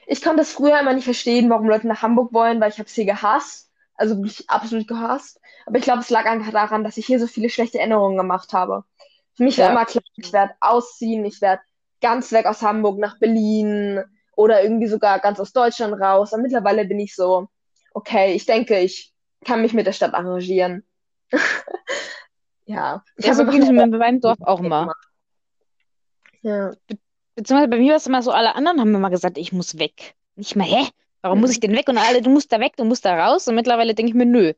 Ich 0.07 0.21
konnte 0.23 0.39
das 0.39 0.53
früher 0.53 0.79
immer 0.81 0.93
nicht 0.93 1.05
verstehen, 1.05 1.49
warum 1.49 1.69
Leute 1.69 1.87
nach 1.87 2.03
Hamburg 2.03 2.33
wollen, 2.33 2.61
weil 2.61 2.71
ich 2.71 2.79
habe 2.79 2.89
es 2.89 2.95
hier 2.95 3.05
gehasst. 3.07 3.71
Also 3.95 4.17
wirklich 4.17 4.49
absolut 4.51 4.89
gehasst. 4.89 5.40
Aber 5.71 5.79
ich 5.79 5.85
glaube, 5.85 6.01
es 6.01 6.11
lag 6.11 6.27
einfach 6.27 6.51
daran, 6.51 6.83
dass 6.83 6.97
ich 6.97 7.07
hier 7.07 7.21
so 7.21 7.29
viele 7.29 7.49
schlechte 7.49 7.79
Erinnerungen 7.79 8.17
gemacht 8.17 8.53
habe. 8.53 8.83
Für 9.35 9.45
mich 9.45 9.57
war 9.57 9.67
Ja. 9.67 9.71
immer 9.71 9.85
klar, 9.85 10.03
ich 10.17 10.33
werde 10.33 10.53
ausziehen, 10.61 11.25
ich 11.25 11.41
werde 11.41 11.63
ganz 12.01 12.33
weg 12.33 12.47
aus 12.47 12.61
Hamburg 12.61 12.99
nach 12.99 13.21
Berlin 13.21 14.03
oder 14.35 14.65
irgendwie 14.65 14.89
sogar 14.89 15.21
ganz 15.21 15.39
aus 15.39 15.53
Deutschland 15.53 15.95
raus. 16.01 16.33
Und 16.33 16.43
mittlerweile 16.43 16.87
bin 16.87 16.99
ich 16.99 17.15
so, 17.15 17.47
okay, 17.95 18.33
ich 18.35 18.47
denke, 18.47 18.81
ich 18.81 19.13
kann 19.45 19.63
mich 19.63 19.73
mit 19.73 19.87
der 19.87 19.93
Stadt 19.93 20.13
arrangieren. 20.13 20.83
ja. 22.65 23.05
Ich 23.15 23.27
ja, 23.27 23.31
es 23.31 23.39
mir 23.39 23.77
bei 23.77 23.87
meinem 23.87 24.21
Dorf 24.21 24.39
auch 24.41 24.59
immer. 24.59 24.93
Ja. 26.43 26.73
Be 26.89 26.99
beziehungsweise 27.37 27.71
bei 27.71 27.79
mir 27.79 27.91
war 27.91 27.97
es 27.97 28.09
immer 28.09 28.23
so, 28.23 28.33
alle 28.33 28.57
anderen 28.57 28.81
haben 28.81 28.93
immer 28.93 29.11
gesagt, 29.11 29.39
ich 29.39 29.53
muss 29.53 29.79
weg. 29.79 30.17
Nicht 30.35 30.57
mal, 30.57 30.65
hä? 30.67 30.89
Warum 31.23 31.39
mhm. 31.39 31.43
muss 31.43 31.51
ich 31.53 31.61
denn 31.61 31.73
weg? 31.73 31.89
Und 31.89 31.99
alle, 31.99 32.23
du 32.23 32.31
musst 32.31 32.53
da 32.53 32.61
weg, 32.61 32.77
du 32.77 32.85
musst 32.85 33.05
da 33.05 33.15
raus. 33.27 33.47
Und 33.49 33.55
mittlerweile 33.55 33.95
denke 33.95 34.11
ich 34.11 34.15
mir, 34.15 34.27
nö. 34.27 34.53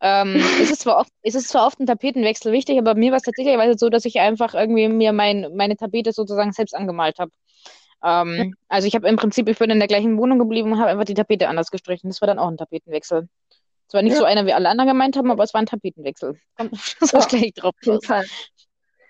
Ähm, 0.00 0.36
es, 0.62 0.70
ist 0.70 0.82
zwar 0.82 0.98
oft, 0.98 1.10
es 1.22 1.34
ist 1.34 1.48
zwar 1.48 1.66
oft 1.66 1.80
ein 1.80 1.86
Tapetenwechsel 1.86 2.52
wichtig, 2.52 2.78
aber 2.78 2.94
mir 2.94 3.10
war 3.10 3.18
es 3.18 3.24
tatsächlich 3.24 3.56
so, 3.78 3.88
dass 3.88 4.04
ich 4.04 4.20
einfach 4.20 4.54
irgendwie 4.54 4.88
mir 4.88 5.12
mein, 5.12 5.50
meine 5.54 5.76
Tapete 5.76 6.12
sozusagen 6.12 6.52
selbst 6.52 6.74
angemalt 6.74 7.18
habe. 7.18 7.32
Ähm, 8.04 8.54
also 8.68 8.86
ich 8.86 8.94
habe 8.94 9.08
im 9.08 9.16
Prinzip, 9.16 9.48
ich 9.48 9.58
bin 9.58 9.70
in 9.70 9.78
der 9.78 9.88
gleichen 9.88 10.18
Wohnung 10.18 10.38
geblieben 10.38 10.72
und 10.72 10.78
habe 10.78 10.90
einfach 10.90 11.04
die 11.04 11.14
Tapete 11.14 11.48
anders 11.48 11.70
gestrichen. 11.70 12.10
Das 12.10 12.20
war 12.20 12.26
dann 12.26 12.38
auch 12.38 12.48
ein 12.48 12.56
Tapetenwechsel. 12.56 13.28
Zwar 13.88 14.02
nicht 14.02 14.12
ja. 14.12 14.18
so 14.18 14.24
einer, 14.24 14.46
wie 14.46 14.52
alle 14.52 14.68
anderen 14.68 14.88
gemeint 14.88 15.16
haben, 15.16 15.30
aber 15.30 15.44
es 15.44 15.54
war 15.54 15.60
ein 15.60 15.66
Tapetenwechsel. 15.66 16.38
Kommt 16.56 16.76
so 17.00 17.18
ja, 17.18 17.24
gleich 17.26 17.54
drauf. 17.54 17.74
Auf 17.80 17.86
jeden 17.86 18.02
Fall. 18.02 18.24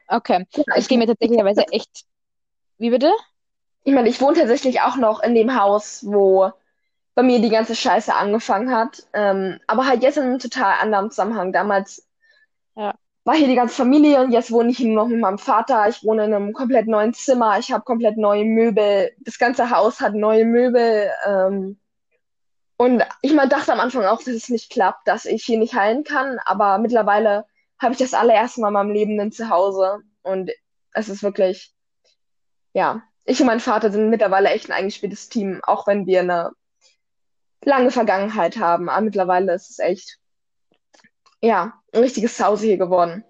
Okay. 0.08 0.44
Ja, 0.54 0.62
ich, 0.68 0.82
ich 0.82 0.88
gehe 0.88 0.98
mir 0.98 1.06
tatsächlich 1.06 1.40
echt. 1.70 2.04
Wie 2.78 2.90
bitte? 2.90 3.12
Ich 3.84 3.92
meine, 3.92 4.08
ich 4.08 4.20
wohne 4.20 4.36
tatsächlich 4.36 4.80
auch 4.80 4.96
noch 4.96 5.22
in 5.22 5.34
dem 5.34 5.60
Haus, 5.60 6.04
wo 6.06 6.52
bei 7.14 7.22
mir 7.22 7.40
die 7.40 7.50
ganze 7.50 7.74
Scheiße 7.74 8.14
angefangen 8.14 8.74
hat. 8.74 9.04
Ähm, 9.12 9.60
aber 9.66 9.86
halt 9.86 10.02
jetzt 10.02 10.18
in 10.18 10.24
einem 10.24 10.38
total 10.38 10.74
anderen 10.80 11.10
Zusammenhang. 11.10 11.52
Damals 11.52 12.06
ja. 12.76 12.94
war 13.24 13.34
hier 13.34 13.48
die 13.48 13.54
ganze 13.54 13.74
Familie 13.74 14.20
und 14.20 14.32
jetzt 14.32 14.50
wohne 14.50 14.70
ich 14.70 14.80
nur 14.80 14.96
noch 14.96 15.08
mit 15.08 15.20
meinem 15.20 15.38
Vater. 15.38 15.88
Ich 15.88 16.04
wohne 16.04 16.24
in 16.24 16.34
einem 16.34 16.52
komplett 16.52 16.88
neuen 16.88 17.14
Zimmer. 17.14 17.58
Ich 17.58 17.72
habe 17.72 17.84
komplett 17.84 18.16
neue 18.16 18.44
Möbel. 18.44 19.12
Das 19.20 19.38
ganze 19.38 19.70
Haus 19.70 20.00
hat 20.00 20.14
neue 20.14 20.44
Möbel. 20.44 21.10
Ähm, 21.26 21.78
und 22.76 23.04
ich 23.22 23.32
mal 23.32 23.48
dachte 23.48 23.72
am 23.72 23.80
Anfang 23.80 24.04
auch, 24.04 24.18
dass 24.18 24.34
es 24.34 24.48
nicht 24.48 24.70
klappt, 24.70 25.06
dass 25.06 25.26
ich 25.26 25.44
hier 25.44 25.58
nicht 25.58 25.74
heilen 25.74 26.02
kann. 26.02 26.40
Aber 26.44 26.78
mittlerweile 26.78 27.46
habe 27.78 27.92
ich 27.92 27.98
das 27.98 28.14
allererste 28.14 28.60
Mal 28.60 28.68
in 28.68 28.74
meinem 28.74 28.90
Leben 28.90 29.20
ein 29.20 29.30
Zuhause. 29.30 30.00
Und 30.22 30.50
es 30.92 31.08
ist 31.08 31.22
wirklich, 31.22 31.72
ja, 32.72 33.02
ich 33.24 33.40
und 33.40 33.46
mein 33.46 33.60
Vater 33.60 33.92
sind 33.92 34.10
mittlerweile 34.10 34.50
echt 34.50 34.68
ein 34.68 34.76
eingespieltes 34.76 35.28
Team, 35.28 35.60
auch 35.64 35.86
wenn 35.86 36.06
wir 36.06 36.20
eine 36.20 36.50
lange 37.66 37.90
Vergangenheit 37.90 38.58
haben. 38.58 38.88
Aber 38.88 39.02
mittlerweile 39.02 39.54
ist 39.54 39.70
es 39.70 39.78
echt, 39.78 40.18
ja, 41.40 41.74
ein 41.92 42.02
richtiges 42.02 42.36
Zuhause 42.36 42.66
hier 42.66 42.78
geworden. 42.78 43.24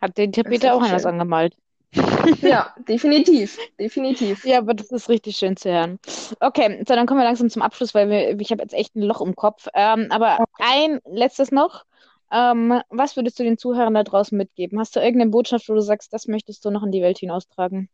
Hat 0.00 0.16
den 0.18 0.32
Tapete 0.32 0.74
auch 0.74 0.82
anders 0.82 1.06
angemalt? 1.06 1.56
ja, 2.42 2.74
definitiv, 2.88 3.58
definitiv. 3.78 4.44
Ja, 4.44 4.58
aber 4.58 4.74
das 4.74 4.90
ist 4.90 5.08
richtig 5.08 5.36
schön 5.36 5.56
zu 5.56 5.70
hören. 5.70 5.98
Okay, 6.40 6.84
so 6.86 6.94
dann 6.94 7.06
kommen 7.06 7.20
wir 7.20 7.24
langsam 7.24 7.48
zum 7.48 7.62
Abschluss, 7.62 7.94
weil 7.94 8.10
wir, 8.10 8.40
ich 8.40 8.50
habe 8.50 8.62
jetzt 8.62 8.74
echt 8.74 8.96
ein 8.96 9.02
Loch 9.02 9.20
im 9.20 9.36
Kopf. 9.36 9.68
Ähm, 9.74 10.08
aber 10.10 10.44
ein 10.58 11.00
letztes 11.04 11.52
noch. 11.52 11.84
Ähm, 12.32 12.80
was 12.88 13.16
würdest 13.16 13.38
du 13.38 13.44
den 13.44 13.58
Zuhörern 13.58 13.94
da 13.94 14.02
draußen 14.02 14.36
mitgeben? 14.36 14.78
Hast 14.78 14.96
du 14.96 15.00
irgendeine 15.00 15.30
Botschaft, 15.30 15.68
wo 15.68 15.74
du 15.74 15.80
sagst, 15.80 16.12
das 16.12 16.26
möchtest 16.26 16.64
du 16.64 16.70
noch 16.70 16.82
in 16.82 16.90
die 16.90 17.02
Welt 17.02 17.18
hinaustragen? 17.18 17.88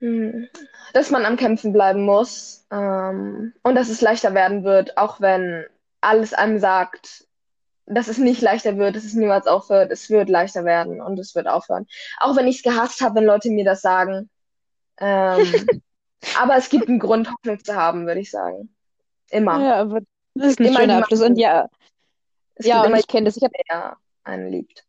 Hm. 0.00 0.48
Dass 0.92 1.10
man 1.10 1.24
am 1.24 1.36
Kämpfen 1.36 1.72
bleiben 1.72 2.04
muss 2.04 2.66
ähm, 2.70 3.52
und 3.62 3.74
dass 3.74 3.88
es 3.88 4.00
leichter 4.00 4.34
werden 4.34 4.64
wird, 4.64 4.96
auch 4.96 5.20
wenn 5.20 5.66
alles 6.00 6.32
einem 6.32 6.58
sagt, 6.58 7.26
dass 7.86 8.08
es 8.08 8.18
nicht 8.18 8.40
leichter 8.40 8.76
wird, 8.78 8.96
dass 8.96 9.04
es 9.04 9.14
niemals 9.14 9.46
aufhört. 9.46 9.90
Es 9.90 10.08
wird 10.10 10.28
leichter 10.28 10.64
werden 10.64 11.00
und 11.00 11.18
es 11.18 11.34
wird 11.34 11.48
aufhören. 11.48 11.86
Auch 12.18 12.36
wenn 12.36 12.46
ich 12.46 12.58
es 12.58 12.62
gehasst 12.62 13.00
habe, 13.00 13.16
wenn 13.16 13.24
Leute 13.24 13.50
mir 13.50 13.64
das 13.64 13.82
sagen. 13.82 14.30
Ähm, 14.98 15.42
aber 16.40 16.56
es 16.56 16.70
gibt 16.70 16.88
einen 16.88 16.98
Grund, 17.00 17.30
Hoffnung 17.30 17.62
zu 17.62 17.74
haben, 17.74 18.06
würde 18.06 18.20
ich 18.20 18.30
sagen. 18.30 18.74
Immer. 19.30 19.60
Ja, 19.60 19.74
aber 19.76 20.00
das 20.34 20.52
ist 20.52 20.60
ein 20.60 20.74
schöner 20.74 20.98
Abschluss. 20.98 21.22
Und 21.22 21.36
ja, 21.36 21.68
ja 22.58 22.84
und 22.84 22.96
ich 22.96 23.06
kenne 23.06 23.26
das. 23.26 23.36
Ich 23.36 23.42
habe 23.42 23.96
einen 24.24 24.48
liebt. 24.50 24.84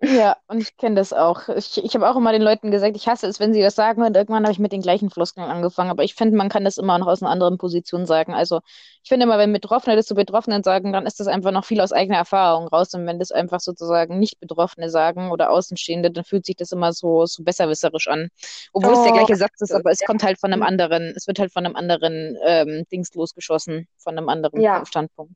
Ja, 0.00 0.36
und 0.46 0.60
ich 0.60 0.76
kenne 0.76 0.94
das 0.94 1.12
auch. 1.12 1.48
Ich, 1.48 1.82
ich 1.82 1.94
habe 1.94 2.08
auch 2.08 2.14
immer 2.14 2.30
den 2.30 2.42
Leuten 2.42 2.70
gesagt, 2.70 2.94
ich 2.94 3.08
hasse 3.08 3.26
es, 3.26 3.40
wenn 3.40 3.52
sie 3.52 3.60
das 3.60 3.74
sagen 3.74 4.02
und 4.02 4.16
irgendwann 4.16 4.44
habe 4.44 4.52
ich 4.52 4.60
mit 4.60 4.70
den 4.70 4.80
gleichen 4.80 5.10
Floskeln 5.10 5.48
angefangen. 5.50 5.90
Aber 5.90 6.04
ich 6.04 6.14
finde, 6.14 6.36
man 6.36 6.48
kann 6.48 6.64
das 6.64 6.78
immer 6.78 6.98
noch 6.98 7.08
aus 7.08 7.20
einer 7.20 7.32
anderen 7.32 7.58
Position 7.58 8.06
sagen. 8.06 8.32
Also 8.32 8.60
ich 9.02 9.08
finde 9.08 9.24
immer, 9.24 9.38
wenn 9.38 9.52
Betroffene 9.52 9.96
das 9.96 10.06
zu 10.06 10.14
Betroffenen 10.14 10.62
sagen, 10.62 10.92
dann 10.92 11.04
ist 11.04 11.18
das 11.18 11.26
einfach 11.26 11.50
noch 11.50 11.64
viel 11.64 11.80
aus 11.80 11.92
eigener 11.92 12.18
Erfahrung 12.18 12.68
raus. 12.68 12.94
Und 12.94 13.06
wenn 13.06 13.18
das 13.18 13.32
einfach 13.32 13.58
sozusagen 13.58 14.20
nicht 14.20 14.38
Betroffene 14.38 14.88
sagen 14.88 15.32
oder 15.32 15.50
Außenstehende, 15.50 16.12
dann 16.12 16.22
fühlt 16.22 16.46
sich 16.46 16.54
das 16.54 16.70
immer 16.70 16.92
so, 16.92 17.26
so 17.26 17.42
besserwisserisch 17.42 18.06
an. 18.06 18.28
Obwohl 18.72 18.94
oh. 18.94 18.98
es 18.98 19.02
der 19.02 19.12
gleiche 19.12 19.34
Satz 19.34 19.60
ist, 19.60 19.72
aber 19.72 19.90
es 19.90 20.00
kommt 20.04 20.22
halt 20.22 20.38
von 20.38 20.52
einem 20.52 20.62
anderen, 20.62 21.12
es 21.16 21.26
wird 21.26 21.40
halt 21.40 21.52
von 21.52 21.66
einem 21.66 21.74
anderen 21.74 22.38
ähm, 22.44 22.84
Dings 22.92 23.12
losgeschossen, 23.14 23.88
von 23.96 24.16
einem 24.16 24.28
anderen 24.28 24.60
ja. 24.60 24.86
Standpunkt. 24.86 25.32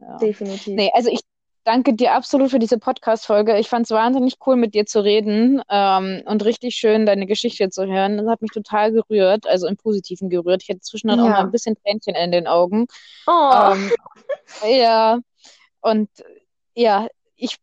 Ja. 0.00 0.16
Definitiv. 0.16 0.74
Nee, 0.74 0.90
also 0.92 1.08
ich 1.08 1.20
danke 1.66 1.94
dir 1.94 2.14
absolut 2.14 2.50
für 2.50 2.60
diese 2.60 2.78
Podcast-Folge. 2.78 3.58
Ich 3.58 3.68
fand 3.68 3.86
es 3.86 3.90
wahnsinnig 3.90 4.36
cool, 4.46 4.56
mit 4.56 4.74
dir 4.74 4.86
zu 4.86 5.02
reden 5.02 5.60
ähm, 5.68 6.22
und 6.24 6.44
richtig 6.44 6.76
schön, 6.76 7.06
deine 7.06 7.26
Geschichte 7.26 7.68
zu 7.70 7.86
hören. 7.86 8.16
Das 8.16 8.28
hat 8.28 8.40
mich 8.40 8.52
total 8.52 8.92
gerührt, 8.92 9.46
also 9.46 9.66
im 9.66 9.76
Positiven 9.76 10.30
gerührt. 10.30 10.62
Ich 10.62 10.68
hatte 10.68 10.80
zwischendurch 10.80 11.18
ja. 11.18 11.24
auch 11.24 11.30
mal 11.30 11.40
ein 11.40 11.50
bisschen 11.50 11.76
Tränchen 11.82 12.14
in 12.14 12.30
den 12.30 12.46
Augen. 12.46 12.86
Oh. 13.26 13.72
Ähm, 13.72 13.90
ja, 14.64 15.18
und 15.80 16.08
ja, 16.74 17.08
ich, 17.34 17.58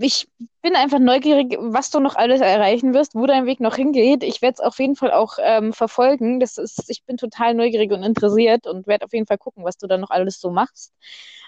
ich 0.00 0.28
bin 0.62 0.76
einfach 0.76 1.00
neugierig, 1.00 1.56
was 1.58 1.90
du 1.90 1.98
noch 1.98 2.14
alles 2.14 2.40
erreichen 2.40 2.94
wirst, 2.94 3.14
wo 3.14 3.26
dein 3.26 3.46
Weg 3.46 3.60
noch 3.60 3.74
hingeht. 3.74 4.22
Ich 4.22 4.40
werde 4.40 4.54
es 4.54 4.60
auf 4.60 4.78
jeden 4.78 4.94
Fall 4.94 5.10
auch 5.10 5.34
ähm, 5.42 5.72
verfolgen. 5.72 6.38
Das 6.38 6.58
ist, 6.58 6.88
ich 6.88 7.04
bin 7.04 7.16
total 7.16 7.54
neugierig 7.54 7.90
und 7.90 8.04
interessiert 8.04 8.68
und 8.68 8.86
werde 8.86 9.04
auf 9.04 9.12
jeden 9.12 9.26
Fall 9.26 9.36
gucken, 9.36 9.64
was 9.64 9.76
du 9.76 9.88
da 9.88 9.98
noch 9.98 10.10
alles 10.10 10.40
so 10.40 10.50
machst. 10.50 10.94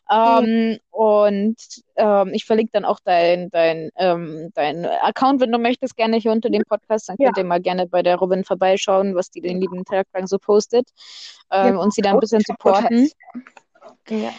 Ähm, 0.09 0.45
mhm. 0.45 0.79
Und 0.91 1.57
ähm, 1.97 2.31
ich 2.33 2.45
verlinke 2.45 2.73
dann 2.73 2.85
auch 2.85 3.01
dein, 3.05 3.51
dein, 3.51 3.91
ähm, 3.97 4.51
dein 4.55 4.87
Account, 4.87 5.41
wenn 5.41 5.53
du 5.53 5.59
möchtest, 5.59 5.97
gerne 5.97 6.17
hier 6.17 6.33
unter 6.33 6.51
dem 6.51 6.63
Podcast. 6.69 7.09
Dann 7.09 7.17
könnt 7.17 7.37
ja. 7.37 7.43
ihr 7.43 7.47
mal 7.47 7.61
gerne 7.61 7.87
bei 7.87 8.03
der 8.03 8.17
Robin 8.17 8.45
vorbeischauen, 8.45 9.15
was 9.15 9.31
die 9.31 9.41
den 9.41 9.61
lieben 9.61 9.85
Tag 9.85 10.07
lang 10.13 10.27
so 10.27 10.39
postet 10.39 10.89
ähm, 11.51 11.75
ja, 11.75 11.81
und 11.81 11.95
sie 11.95 12.03
da 12.03 12.13
ein 12.13 12.21
bisschen 12.21 12.43
supporten. 12.47 13.11
Ja. 14.09 14.33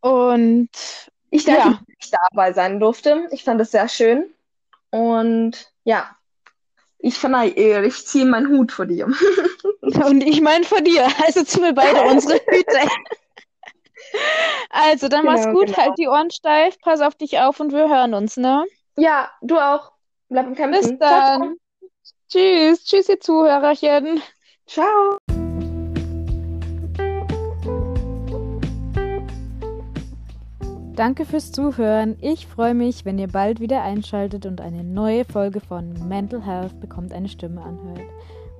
Und 0.00 0.70
ich 1.30 1.44
danke, 1.44 1.60
ja. 1.60 1.70
dass 1.70 1.96
ich 1.98 2.10
dabei 2.10 2.52
sein 2.52 2.80
durfte. 2.80 3.28
Ich 3.30 3.44
fand 3.44 3.60
es 3.60 3.70
sehr 3.70 3.88
schön. 3.88 4.26
Und 4.90 5.72
ja, 5.84 6.10
ich 6.98 7.18
verneige, 7.18 7.84
ich 7.84 8.06
ziehe 8.06 8.24
meinen 8.24 8.48
Hut 8.48 8.72
vor 8.72 8.86
dir. 8.86 9.06
Und 9.80 10.22
ich 10.22 10.40
meinen 10.40 10.64
vor 10.64 10.80
dir. 10.80 11.06
Also 11.24 11.42
ziehen 11.44 11.64
wir 11.64 11.74
beide 11.74 12.02
unsere 12.10 12.34
Hüte. 12.34 12.88
Also, 14.70 15.08
dann 15.08 15.22
genau, 15.22 15.32
mach's 15.32 15.46
gut, 15.46 15.66
genau. 15.66 15.78
halt 15.78 15.98
die 15.98 16.08
Ohren 16.08 16.30
steif, 16.30 16.78
pass 16.80 17.00
auf 17.00 17.14
dich 17.14 17.38
auf 17.38 17.60
und 17.60 17.72
wir 17.72 17.88
hören 17.88 18.14
uns, 18.14 18.36
ne? 18.36 18.64
Ja, 18.96 19.30
du 19.42 19.58
auch. 19.58 19.92
Bleib 20.28 20.46
im 20.46 20.54
Kämpfen. 20.54 20.80
Bis 20.80 20.98
dann. 20.98 20.98
Ciao, 20.98 21.38
ciao. 21.38 21.52
Tschüss. 22.28 22.84
Tschüss, 22.84 23.08
ihr 23.08 23.20
Zuhörerchen. 23.20 24.22
Ciao. 24.66 25.18
Danke 30.94 31.24
fürs 31.24 31.52
Zuhören. 31.52 32.16
Ich 32.20 32.46
freue 32.46 32.74
mich, 32.74 33.04
wenn 33.04 33.18
ihr 33.18 33.28
bald 33.28 33.60
wieder 33.60 33.82
einschaltet 33.82 34.44
und 34.44 34.60
eine 34.60 34.84
neue 34.84 35.24
Folge 35.24 35.60
von 35.60 35.94
Mental 36.06 36.44
Health 36.44 36.80
bekommt 36.80 37.12
eine 37.12 37.28
Stimme 37.28 37.62
anhört. 37.62 38.08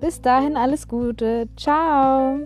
Bis 0.01 0.21
dahin 0.21 0.57
alles 0.57 0.89
Gute. 0.89 1.49
Ciao. 1.57 2.41